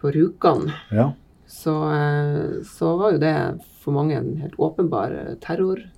[0.00, 1.10] på Rjukan, ja.
[1.44, 1.74] så,
[2.64, 3.34] så, var jo det
[3.84, 5.12] for mange en helt åpenbar
[5.44, 5.92] terrorattack.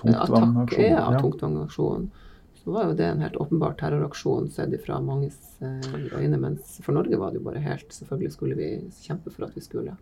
[0.00, 0.84] Tungtvannsaksjon.
[0.86, 2.29] Ja, ja.
[2.60, 7.16] Så var jo det en helt åpenbar terroraksjon sett fra manges øyne, mens for Norge
[7.20, 8.68] var det jo bare helt Selvfølgelig skulle vi
[9.00, 9.94] kjempe for at vi skulle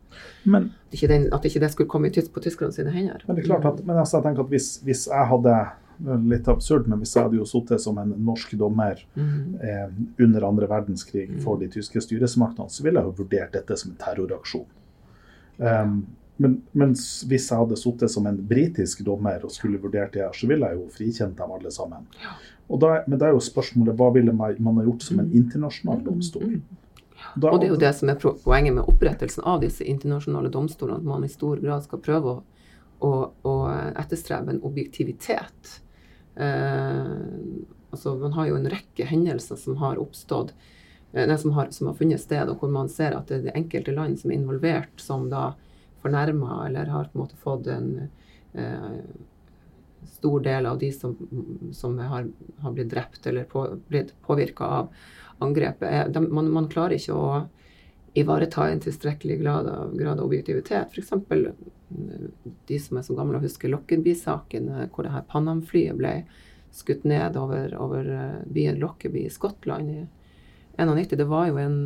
[0.42, 3.22] men, At ikke, den, at ikke det skulle komme på tyskerne sine hender.
[3.26, 5.54] Men det er klart at, men altså, jeg tenker at hvis, hvis jeg hadde
[5.98, 9.58] litt absurd, men hvis jeg hadde jo sittet som en norsk dommer mm.
[9.62, 9.88] eh,
[10.24, 14.00] under andre verdenskrig for de tyske styresmaktene, så ville jeg jo vurdert dette som en
[14.02, 14.68] terroraksjon.
[15.58, 15.96] Um,
[16.38, 20.34] men mens hvis jeg hadde sittet som en britisk dommer og skulle vurdert det her,
[20.34, 22.06] så ville jeg jo frikjent dem alle sammen.
[22.22, 22.36] Ja.
[22.68, 25.36] Da, men da er jo spørsmålet hva ville man, man ha gjort som en mm.
[25.40, 26.58] internasjonal domstol?
[26.58, 26.84] Mm.
[27.34, 31.00] Da, og det er jo det som er poenget med opprettelsen av disse internasjonale domstolene,
[31.00, 32.38] at man i stor grad skal prøve å,
[33.02, 33.12] å,
[33.42, 33.54] å
[33.98, 35.78] etterstrebe en objektivitet
[36.38, 37.06] Eh,
[37.90, 40.54] altså Man har jo en rekke hendelser som har oppstått,
[41.12, 43.56] eh, som, har, som, har, funnet sted, og hvor man ser at det er det
[43.58, 45.50] enkelte land som er involvert, som da
[46.02, 47.88] fornærma eller har på en måte fått en
[48.52, 48.98] eh,
[50.08, 51.16] stor del av de som,
[51.74, 52.28] som har,
[52.62, 54.92] har, blitt drept eller på, blitt påvirka av
[55.38, 56.12] angrepet.
[56.14, 57.32] De, man, man, klarer ikke å
[58.18, 60.94] ivareta en tilstrekkelig grad av, grad av objektivitet.
[60.94, 61.12] F.eks
[62.68, 66.14] de som er så gamle og husker Lockerbie-saken, eh, hvor det her Panam-flyet ble
[66.74, 70.02] skutt ned over, over eh, byen Lockerbie i Skottland i
[70.78, 71.16] 91.
[71.18, 71.78] Det var jo en,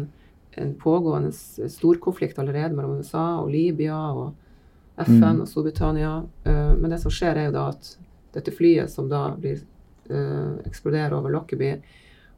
[0.60, 1.32] en pågående
[1.68, 4.32] storkonflikt allerede mellom USA og Libya og
[5.00, 5.42] FN mm.
[5.44, 6.14] og Storbritannia.
[6.46, 7.92] Uh, men det som skjer, er jo da at
[8.36, 9.62] dette flyet som da blir
[10.10, 11.74] uh, eksploderer over Lockerby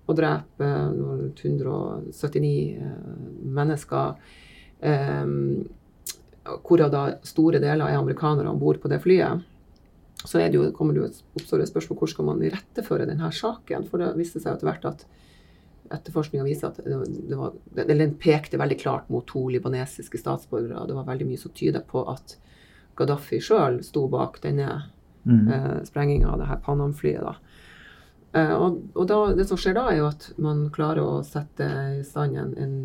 [0.05, 2.53] og dreper uh, 179
[3.55, 4.15] mennesker
[4.85, 5.65] um,
[6.45, 9.45] hvorav da store deler er amerikanere om bord på det flyet,
[10.25, 13.85] så det jo, kommer det jo oppstår et spørsmål hvor skal man iretteføre denne saken.
[13.91, 15.05] For det viste seg etter hvert at
[15.93, 20.79] etterforskninga viser at det, var, den pekte veldig klart mot to libanesiske statsborgere.
[20.81, 22.39] og Det var veldig mye som tyder på at
[22.97, 24.69] Gaddafi sjøl sto bak denne
[25.27, 25.49] mm.
[25.51, 27.43] eh, sprenginga av det her Panam-flyet.
[28.35, 31.69] Eh, og, og da, det som skjer da, er jo at man klarer å sette
[31.99, 32.79] i stand en, en,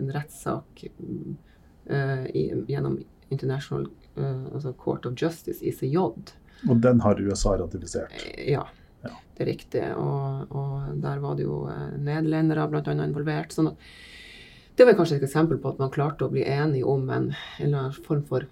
[0.00, 2.98] en rettssak uh, gjennom
[3.32, 5.98] International uh, altså Court of Justice, ICJ.
[6.68, 8.12] Og den har USA ratifisert?
[8.12, 8.64] Eh, ja,
[9.04, 9.14] ja.
[9.36, 9.84] det er riktig.
[10.00, 12.82] Og, og, der var det jo uh, nederlendere bl.a.
[13.04, 13.54] involvert.
[13.54, 13.88] sånn at
[14.74, 17.66] det var kanskje et eksempel på at man klarte å bli enige om en, en
[17.66, 18.48] eller annen form for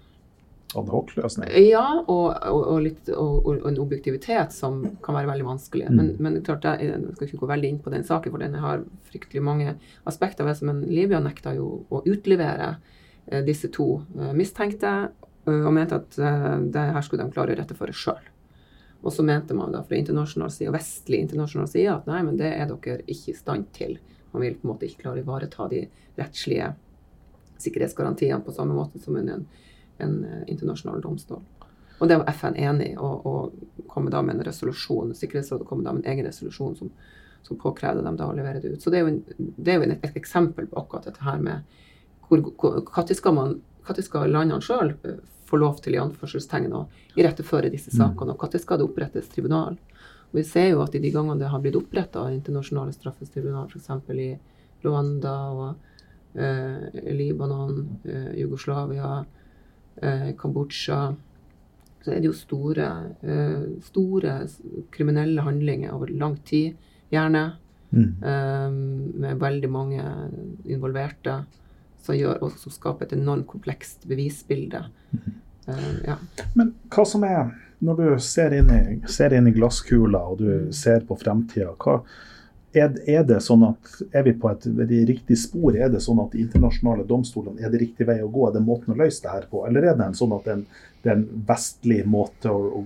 [0.79, 1.51] Adhoc-løsning?
[1.67, 5.89] Ja, og, og, og, litt, og, en objektivitet som kan være veldig vanskelig.
[5.91, 5.99] Mm.
[5.99, 8.55] Men, men, klart, jeg, jeg skal ikke gå veldig inn på den saken, for den
[8.63, 9.75] har fryktelig mange
[10.09, 10.71] aspekter ved seg.
[10.71, 12.71] Men Libya nekta jo å utlevere
[13.25, 14.91] Eh, disse to eh, mistenkte,
[15.47, 16.17] eh, og mente at
[16.73, 18.31] det her skulle de klare å retteføre sjøl.
[19.03, 22.37] Og så mente man da fra internasjonal side, og vestlig internasjonal side at nei, men
[22.39, 23.97] det er dere ikke i stand til.
[24.31, 25.83] Man vil på en måte ikke klare å ivareta de
[26.17, 26.71] rettslige
[27.63, 29.43] sikkerhetsgarantiene på samme måte som en,
[30.03, 30.15] en
[30.47, 31.43] internasjonal domstol.
[31.99, 35.13] Og det var FN enig i, og, og kom da med en resolusjon.
[35.15, 36.89] Sikkerhetsrådet kom da med en egen resolusjon som,
[37.43, 38.81] som påkrevde dem da å levere det ut.
[38.83, 41.79] Så det er jo, en, det er jo et, eksempel på akkurat dette her med
[42.33, 43.57] når skal, man,
[44.01, 44.95] skal landene sjøl
[45.49, 46.85] få lov til i anførselstegn å
[47.19, 47.97] iretteføre disse mm.
[47.99, 49.77] sakene, og når skal det opprettes tribunal?
[50.31, 53.89] Og vi ser jo at i de gangene det har blitt oppretta internasjonale straffestribunal, f.eks.
[54.17, 54.31] i
[54.83, 55.67] Rwanda og
[56.35, 59.19] eh, Libanon, eh, Jugoslavia,
[60.01, 61.03] eh, Kambodsja
[62.03, 62.87] Så er det jo store,
[63.23, 64.39] eh, store
[64.91, 66.75] kriminelle handlinger over lang tid,
[67.13, 67.53] gjerne.
[67.93, 68.23] Mm.
[68.23, 68.71] eh,
[69.21, 70.03] med veldig mange
[70.65, 71.43] involverte.
[72.03, 74.81] Som, gjør, og som skaper et enormt komplekst bevisbilde.
[75.67, 76.17] Uh, ja.
[76.59, 80.49] Men hva som er, når du ser inn i, ser inn i glasskula og du
[80.49, 80.73] Mm.
[80.75, 81.71] ser på fremtida,
[82.73, 84.65] er, er det sånn at er vi på et
[85.07, 85.75] riktig spor?
[85.77, 88.47] Er det sånn at de internasjonale domstolene er det riktig vei å gå?
[88.49, 89.61] Er det måten å løse det her på?
[89.67, 90.55] Eller er det en sånn at det
[91.11, 92.85] er en, vestlig måte å, å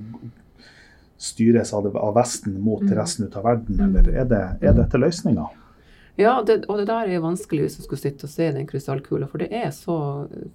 [1.18, 2.94] styres av Vesten mot Mm.
[2.98, 5.48] resten av verden, eller er, det, er dette løsninga?
[6.18, 9.28] Ja, det, og det der er vanskelig hvis du skulle sitte og se den krystallkula,
[9.30, 9.98] for det er så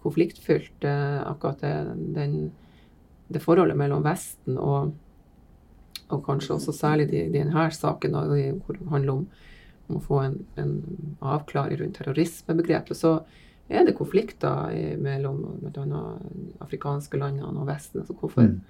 [0.03, 1.75] konfliktfylt, eh, akkurat det,
[2.17, 2.33] den,
[3.31, 4.91] det forholdet mellom Vesten og,
[6.11, 9.23] og kanskje også særlig de, de denne saken, da, hvor det handler om,
[9.89, 10.75] om å få en, en
[11.23, 13.21] avklaring rundt terrorismebegrepet, så
[13.73, 16.03] er det konflikter mellom bl.a.
[16.61, 18.03] afrikanske landene og Vesten.
[18.03, 18.61] Altså hvorfor, Mm.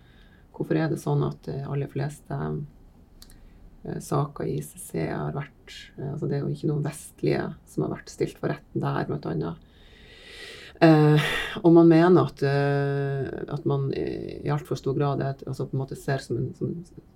[0.53, 5.62] hvorfor er det sånn at de aller fleste eh, saker i ICC har vært
[5.99, 9.07] eh, altså Det er jo ikke noen vestlige som har vært stilt for retten der,
[9.09, 9.69] blant annet.
[10.83, 11.27] Eh,
[11.63, 15.83] og man mener at, eh, at man i, altfor stor grad er, altså på en
[15.85, 16.73] måte ser som, en, som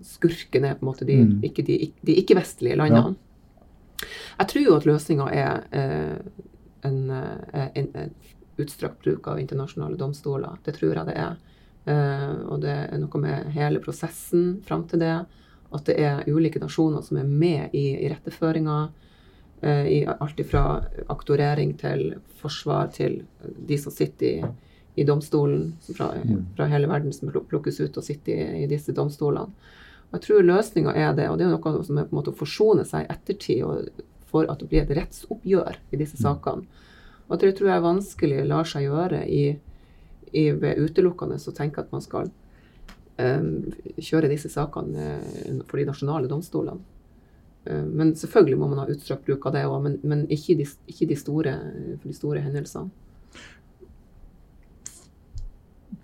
[0.07, 1.41] skurken er på en måte de, Mm.
[1.49, 3.17] ikke, de, de ikke-vestlige landene.
[4.39, 6.19] Jeg tror jo at løsninga er eh,
[6.85, 8.15] en, eh, en, en
[8.61, 10.59] utstrakt bruk av internasjonale domstoler.
[10.65, 11.37] Det tror jeg det er.
[11.87, 15.17] Eh, og det er noe med hele prosessen fram til det.
[15.77, 18.77] At det er ulike nasjoner som er med i, i retteføringa.
[19.63, 20.63] Eh, I alt fra
[21.13, 23.23] aktorering til forsvar til
[23.69, 24.53] de som sitter i,
[24.97, 26.47] i domstolen fra, Mm.
[26.57, 29.53] fra hele verden som plukkes ut og sitter i, i disse domstolene.
[30.07, 32.31] Og jeg tror løsninga er det, og det er noe som er på en måte
[32.33, 33.91] å forsone seg i ettertid
[34.31, 36.65] for at det blir et rettsoppgjør i disse sakene.
[37.29, 39.59] Og det tror jeg er vanskelig lar seg gjøre i,
[40.33, 42.31] i, ved utelukkende å tenke at man skal
[43.17, 45.07] kjøre disse sakene
[45.47, 46.81] eh, for de nasjonale domstolene.
[47.67, 50.67] Eh, men selvfølgelig må man ha utstrakt bruk av det òg, men, men ikke, de,
[50.87, 51.55] ikke de, store,
[52.03, 52.91] for de store hendelsene.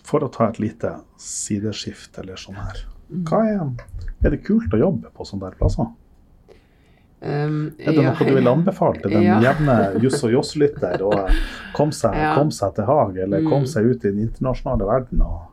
[0.06, 2.82] For å ta et lite sideskift eller sånn her.
[3.12, 3.26] Mm.
[3.28, 5.90] Er, er det kult å jobbe på sånne der plasser?
[7.22, 9.36] Um, Er det noe du vil anbefale til den Ja.
[9.44, 11.04] jevne Juss og Joss-lytter?
[11.06, 11.12] å
[11.76, 12.32] komme seg, Ja.
[12.34, 13.48] kom seg til Haag, eller Mm.
[13.52, 15.22] komme seg ut i den internasjonale verden?
[15.22, 15.51] Og,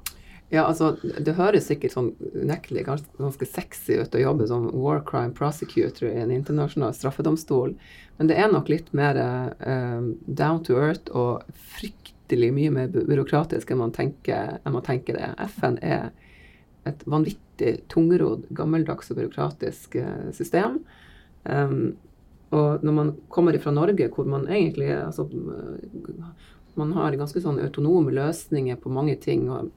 [0.49, 5.35] Ja, altså, det høres sikkert sånn unektelig ganske, sexy ut å jobbe som war crime
[5.37, 7.75] prosecutor i en internasjonal straffedomstol,
[8.17, 11.45] men det er nok litt mer uh, down to earth og
[11.77, 15.29] fryktelig mye mer byråkratisk enn man tenker, enn man tenker det.
[15.53, 16.09] FN er
[16.89, 20.81] et vanvittig tungrodd, gammeldags og byråkratisk uh, system.
[21.45, 21.93] Um,
[22.49, 25.27] og når man kommer fra Norge, hvor man egentlig altså,
[26.79, 29.45] man har ganske sånn autonome løsninger på mange ting.
[29.53, 29.69] og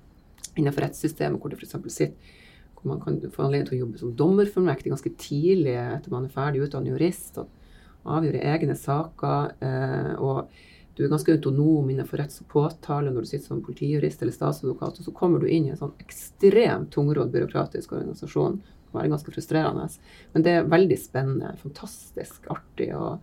[0.57, 1.77] innenfor rettssystemet, hvor det f.eks.
[1.93, 2.39] sitter
[2.83, 6.35] hvor man kan få anledning til å jobbe som dommerfullmektig ganske tidlig etter man er
[6.35, 9.53] ferdig utdannet jurist, og avgjøre egne saker.
[9.63, 10.51] Eh, og
[10.97, 14.99] du er ganske autonom innenfor retts og påtale når du sitter som politijurist eller statsadvokat,
[14.99, 18.59] og så kommer du inn i en sånn ekstremt tungrodd byråkratisk organisasjon.
[18.59, 19.87] Det kan være ganske frustrerende.
[20.35, 23.15] Men det er veldig spennende, fantastisk artig å,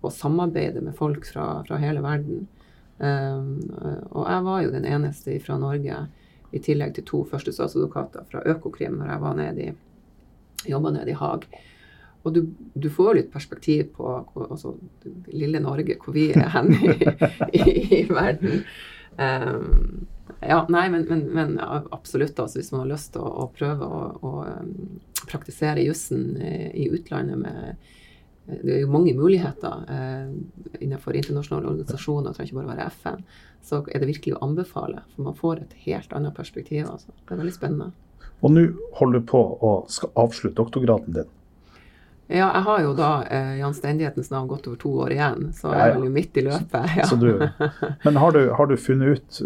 [0.00, 2.46] å samarbeide med folk fra, fra hele verden.
[2.98, 3.58] Um,
[4.10, 6.00] og jeg var jo den eneste fra Norge
[6.52, 9.72] i tillegg til to første statsadvokater fra Økokrim når jeg var nede i,
[10.70, 11.48] jobba nede i Haag.
[12.26, 12.40] Og du,
[12.74, 14.12] du får litt perspektiv på
[14.48, 14.74] altså,
[15.32, 16.94] lille Norge, hvor vi er hen i,
[17.60, 17.64] i,
[18.00, 18.64] i verden.
[19.18, 20.06] Um,
[20.42, 23.86] ja, nei, men, men, men absolutt, altså, hvis man har lyst til å, å prøve
[23.86, 27.88] å, å praktisere jussen i utlandet med
[28.48, 30.28] det er jo mange muligheter eh,
[30.80, 33.24] innenfor internasjonale organisasjoner, det trenger ikke bare være FN.
[33.68, 36.86] Så er det virkelig å anbefale, for man får et helt annet perspektiv.
[36.88, 37.12] Altså.
[37.24, 37.90] Det er veldig spennende.
[38.40, 41.34] og nå holder du på å skal avslutte doktorgraden din.
[42.28, 45.70] Ja, jeg har jo da eh, i anstendighetens navn gått over to år igjen, så
[45.72, 46.90] jeg er vel jo midt i løpet.
[46.98, 47.06] Ja.
[47.08, 47.30] Så du,
[48.04, 49.40] men har du, har du funnet ut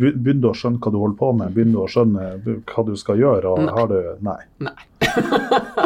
[0.00, 1.52] Begynner du å skjønne hva du holder på med?
[1.52, 2.30] Begynner du å skjønne
[2.72, 3.52] hva du skal gjøre?
[3.52, 3.74] Og Nei.
[3.76, 4.38] har du Nei.
[4.64, 4.76] Nei.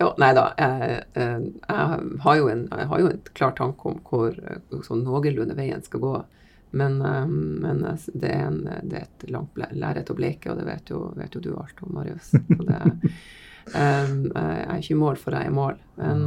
[0.00, 0.46] jo, nei da.
[0.56, 4.36] Jeg, eh, jeg, har jo en, jeg har jo en klar tanke om hvor
[4.86, 6.14] sånn noenlunde veien skal gå.
[6.80, 10.66] Men, eh, men det, er en, det er et langt lerret å bleke, og det
[10.70, 12.32] vet jo, vet jo du alt om, Marius.
[12.32, 12.80] Det,
[13.76, 15.84] eh, jeg er ikke i mål for jeg er i mål.
[16.00, 16.24] Men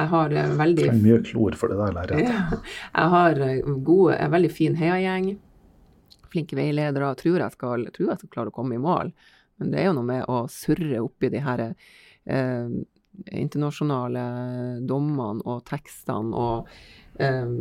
[0.00, 2.68] jeg har veldig Trenger mye klor for det der lerretet.
[2.90, 3.42] Jeg har
[3.86, 5.34] gode, en veldig fin heiagjeng.
[6.32, 7.14] Flinke veiledere.
[7.20, 9.14] Tror jeg, skal, tror jeg skal klare å komme i mål.
[9.60, 11.68] Men det er jo noe med å surre oppi de her
[12.30, 12.70] eh,
[13.36, 14.24] internasjonale
[14.88, 16.70] dommene og tekstene og
[17.20, 17.52] eh,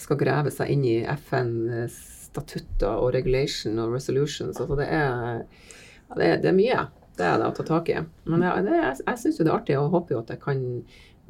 [0.00, 4.56] skal grave seg inn i FN-statutter og regulation og resolutions.
[4.56, 5.44] Altså det er,
[6.16, 6.86] det, er, det er mye
[7.18, 7.98] det er det å ta tak i.
[8.24, 10.42] Men det, det, jeg, jeg syns jo det er artig, og håper jo at jeg
[10.42, 10.64] kan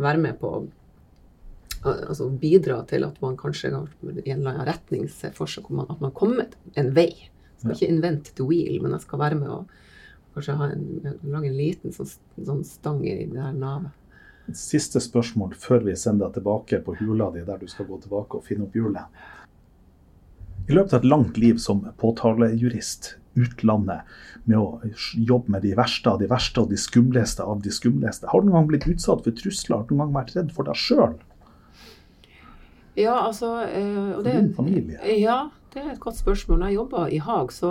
[0.02, 0.52] være med på
[1.82, 6.02] altså bidra til at man kanskje i en eller annen retning ser for seg at
[6.02, 7.10] man kommer en vei.
[7.10, 9.81] Jeg skal ikke invente the wheel, men jeg skal være med og
[10.34, 10.86] kanskje en,
[11.32, 13.98] lage en liten sånn, sånn stang i det her navet.
[14.58, 18.40] Siste spørsmål før vi sender deg tilbake på hula di, der du skal gå tilbake
[18.40, 19.22] og finne opp hjulet.
[20.68, 24.08] I løpet av et langt liv som påtalejurist utlandet
[24.44, 24.80] med å
[25.14, 28.48] jobbe med de verste av de verste og de skumleste av de skumleste, har du
[28.48, 29.78] noen gang blitt utsatt for trusler?
[29.78, 31.16] Har du noen gang vært redd for deg sjøl?
[32.98, 34.98] Ja, altså øh, For din familie?
[35.16, 36.58] Ja, det er et godt spørsmål.
[36.60, 37.70] Når jeg jobba i Haag, så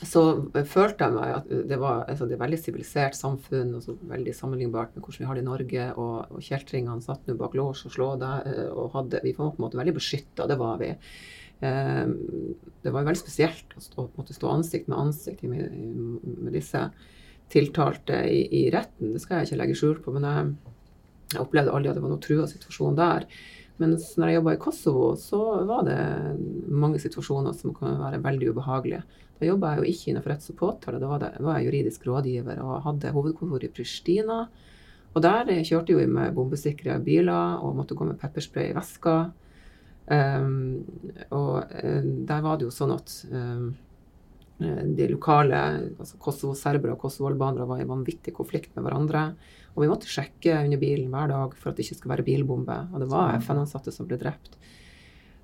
[0.00, 0.20] så
[0.64, 4.94] følte jeg meg at det var altså er veldig sivilisert samfunn, og så veldig sammenlignbart
[4.94, 5.88] med hvordan vi har det i Norge.
[6.00, 9.52] Og, og kjeltringene satt nå bak lås og slå deg, eh, og hadde, vi var
[9.52, 10.48] på en måte veldig beskytta.
[10.48, 10.90] Det var vi.
[11.68, 12.14] Eh,
[12.80, 15.68] det var veldig spesielt å stå, måtte stå ansikt med ansikt med,
[16.24, 16.86] med disse
[17.52, 19.12] tiltalte i, i, retten.
[19.12, 20.74] Det skal jeg ikke legge skjul på, men jeg,
[21.34, 23.28] jeg opplevde aldri at det var noen trua situasjon der.
[23.80, 25.98] Mens når jeg jobba i Kosovo, så var det
[26.68, 29.02] mange situasjoner som kan være veldig ubehagelige.
[29.40, 32.04] Da jobba jeg jo ikke innenfor retts- og påtale, da var, det, var, jeg juridisk
[32.04, 34.42] rådgiver og hadde hovedkontor i Pristina.
[35.10, 39.16] Og der kjørte vi med bombesikra biler og måtte gå med pepperspray i veska.
[40.10, 40.84] Um,
[41.30, 43.70] og um, der var det jo sånn at um,
[44.60, 45.58] de lokale
[45.96, 49.22] altså Kosovo-serbere og kosovo-albanere var i vanvittig konflikt med hverandre.
[49.74, 52.78] Og vi måtte sjekke under bilen hver dag for at det ikke skulle være bilbombe.
[52.92, 54.58] Og det var FN-ansatte som ble drept.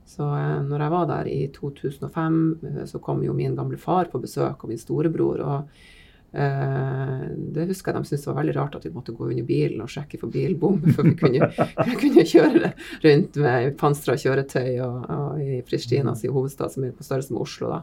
[0.07, 4.11] Så eh, når jeg var der i 2005, eh, så kom jo min gamle far
[4.13, 5.43] på besøk, og min storebror.
[5.43, 9.47] og eh, det husker jeg de syntes var veldig rart at vi måtte gå under
[9.47, 11.51] bilen og sjekke for bilbombe, for vi kunne,
[11.91, 12.73] vi kunne kjøre
[13.05, 17.75] rundt med pansra kjøretøy og, og i Pristinas hovedstad, som er på størrelse med Oslo.
[17.75, 17.83] da.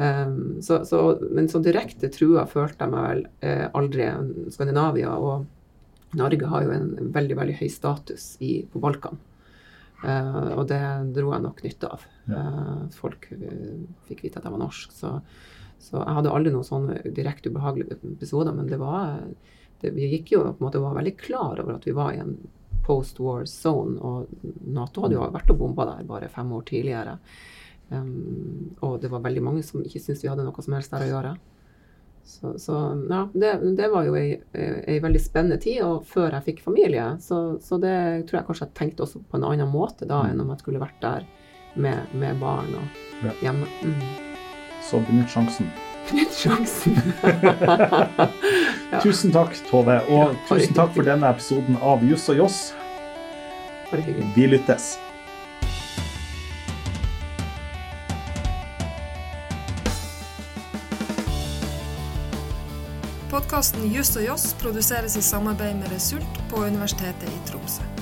[0.00, 4.06] Um, så, så, men så direkte trua følte jeg meg vel eh, aldri.
[4.54, 5.44] Skandinavia og
[6.16, 9.20] Norge har jo en veldig veldig høy status i, på Balkan.
[10.00, 10.80] Uh, og det
[11.12, 12.06] dro jeg nok nytte av.
[12.30, 12.40] Ja.
[12.40, 13.76] Uh, folk uh,
[14.08, 14.96] fikk vite at jeg var norsk.
[14.96, 15.12] Så,
[15.76, 18.56] så, jeg hadde aldri noen sånne direkte ubehagelige episoder.
[18.56, 19.20] Men det var
[19.82, 22.24] det, Vi gikk jo på en måte var veldig klar over at vi var i
[22.24, 22.38] en
[22.88, 24.00] post war zone.
[24.00, 27.18] Og Nato hadde jo vært og bomba der bare fem år tidligere.
[27.90, 31.06] Um, og det var veldig mange som ikke syntes vi hadde noe som helst der
[31.06, 31.32] å gjøre.
[32.30, 32.74] Så, så
[33.10, 37.06] ja, det, det, var jo ei, ei, veldig spennende tid, og før jeg fikk familie.
[37.24, 37.94] Så, så, det
[38.28, 40.82] tror jeg kanskje jeg tenkte også på en annen måte da enn om jeg skulle
[40.82, 41.26] vært der
[41.74, 43.34] med, med barn og ja.
[43.48, 43.66] hjemme.
[43.82, 43.98] Mm.
[44.86, 45.74] Så benytt sjansen.
[46.12, 46.96] Benytt sjansen.
[48.92, 49.02] ja.
[49.02, 49.98] Tusen takk, Tove.
[50.14, 52.64] Og tusen takk for denne episoden av Juss og Joss.
[53.90, 54.94] Vi lyttes.
[63.50, 67.99] Podkasten Juss og Joss produseres i samarbeid med Result på Universitetet i Tromsø.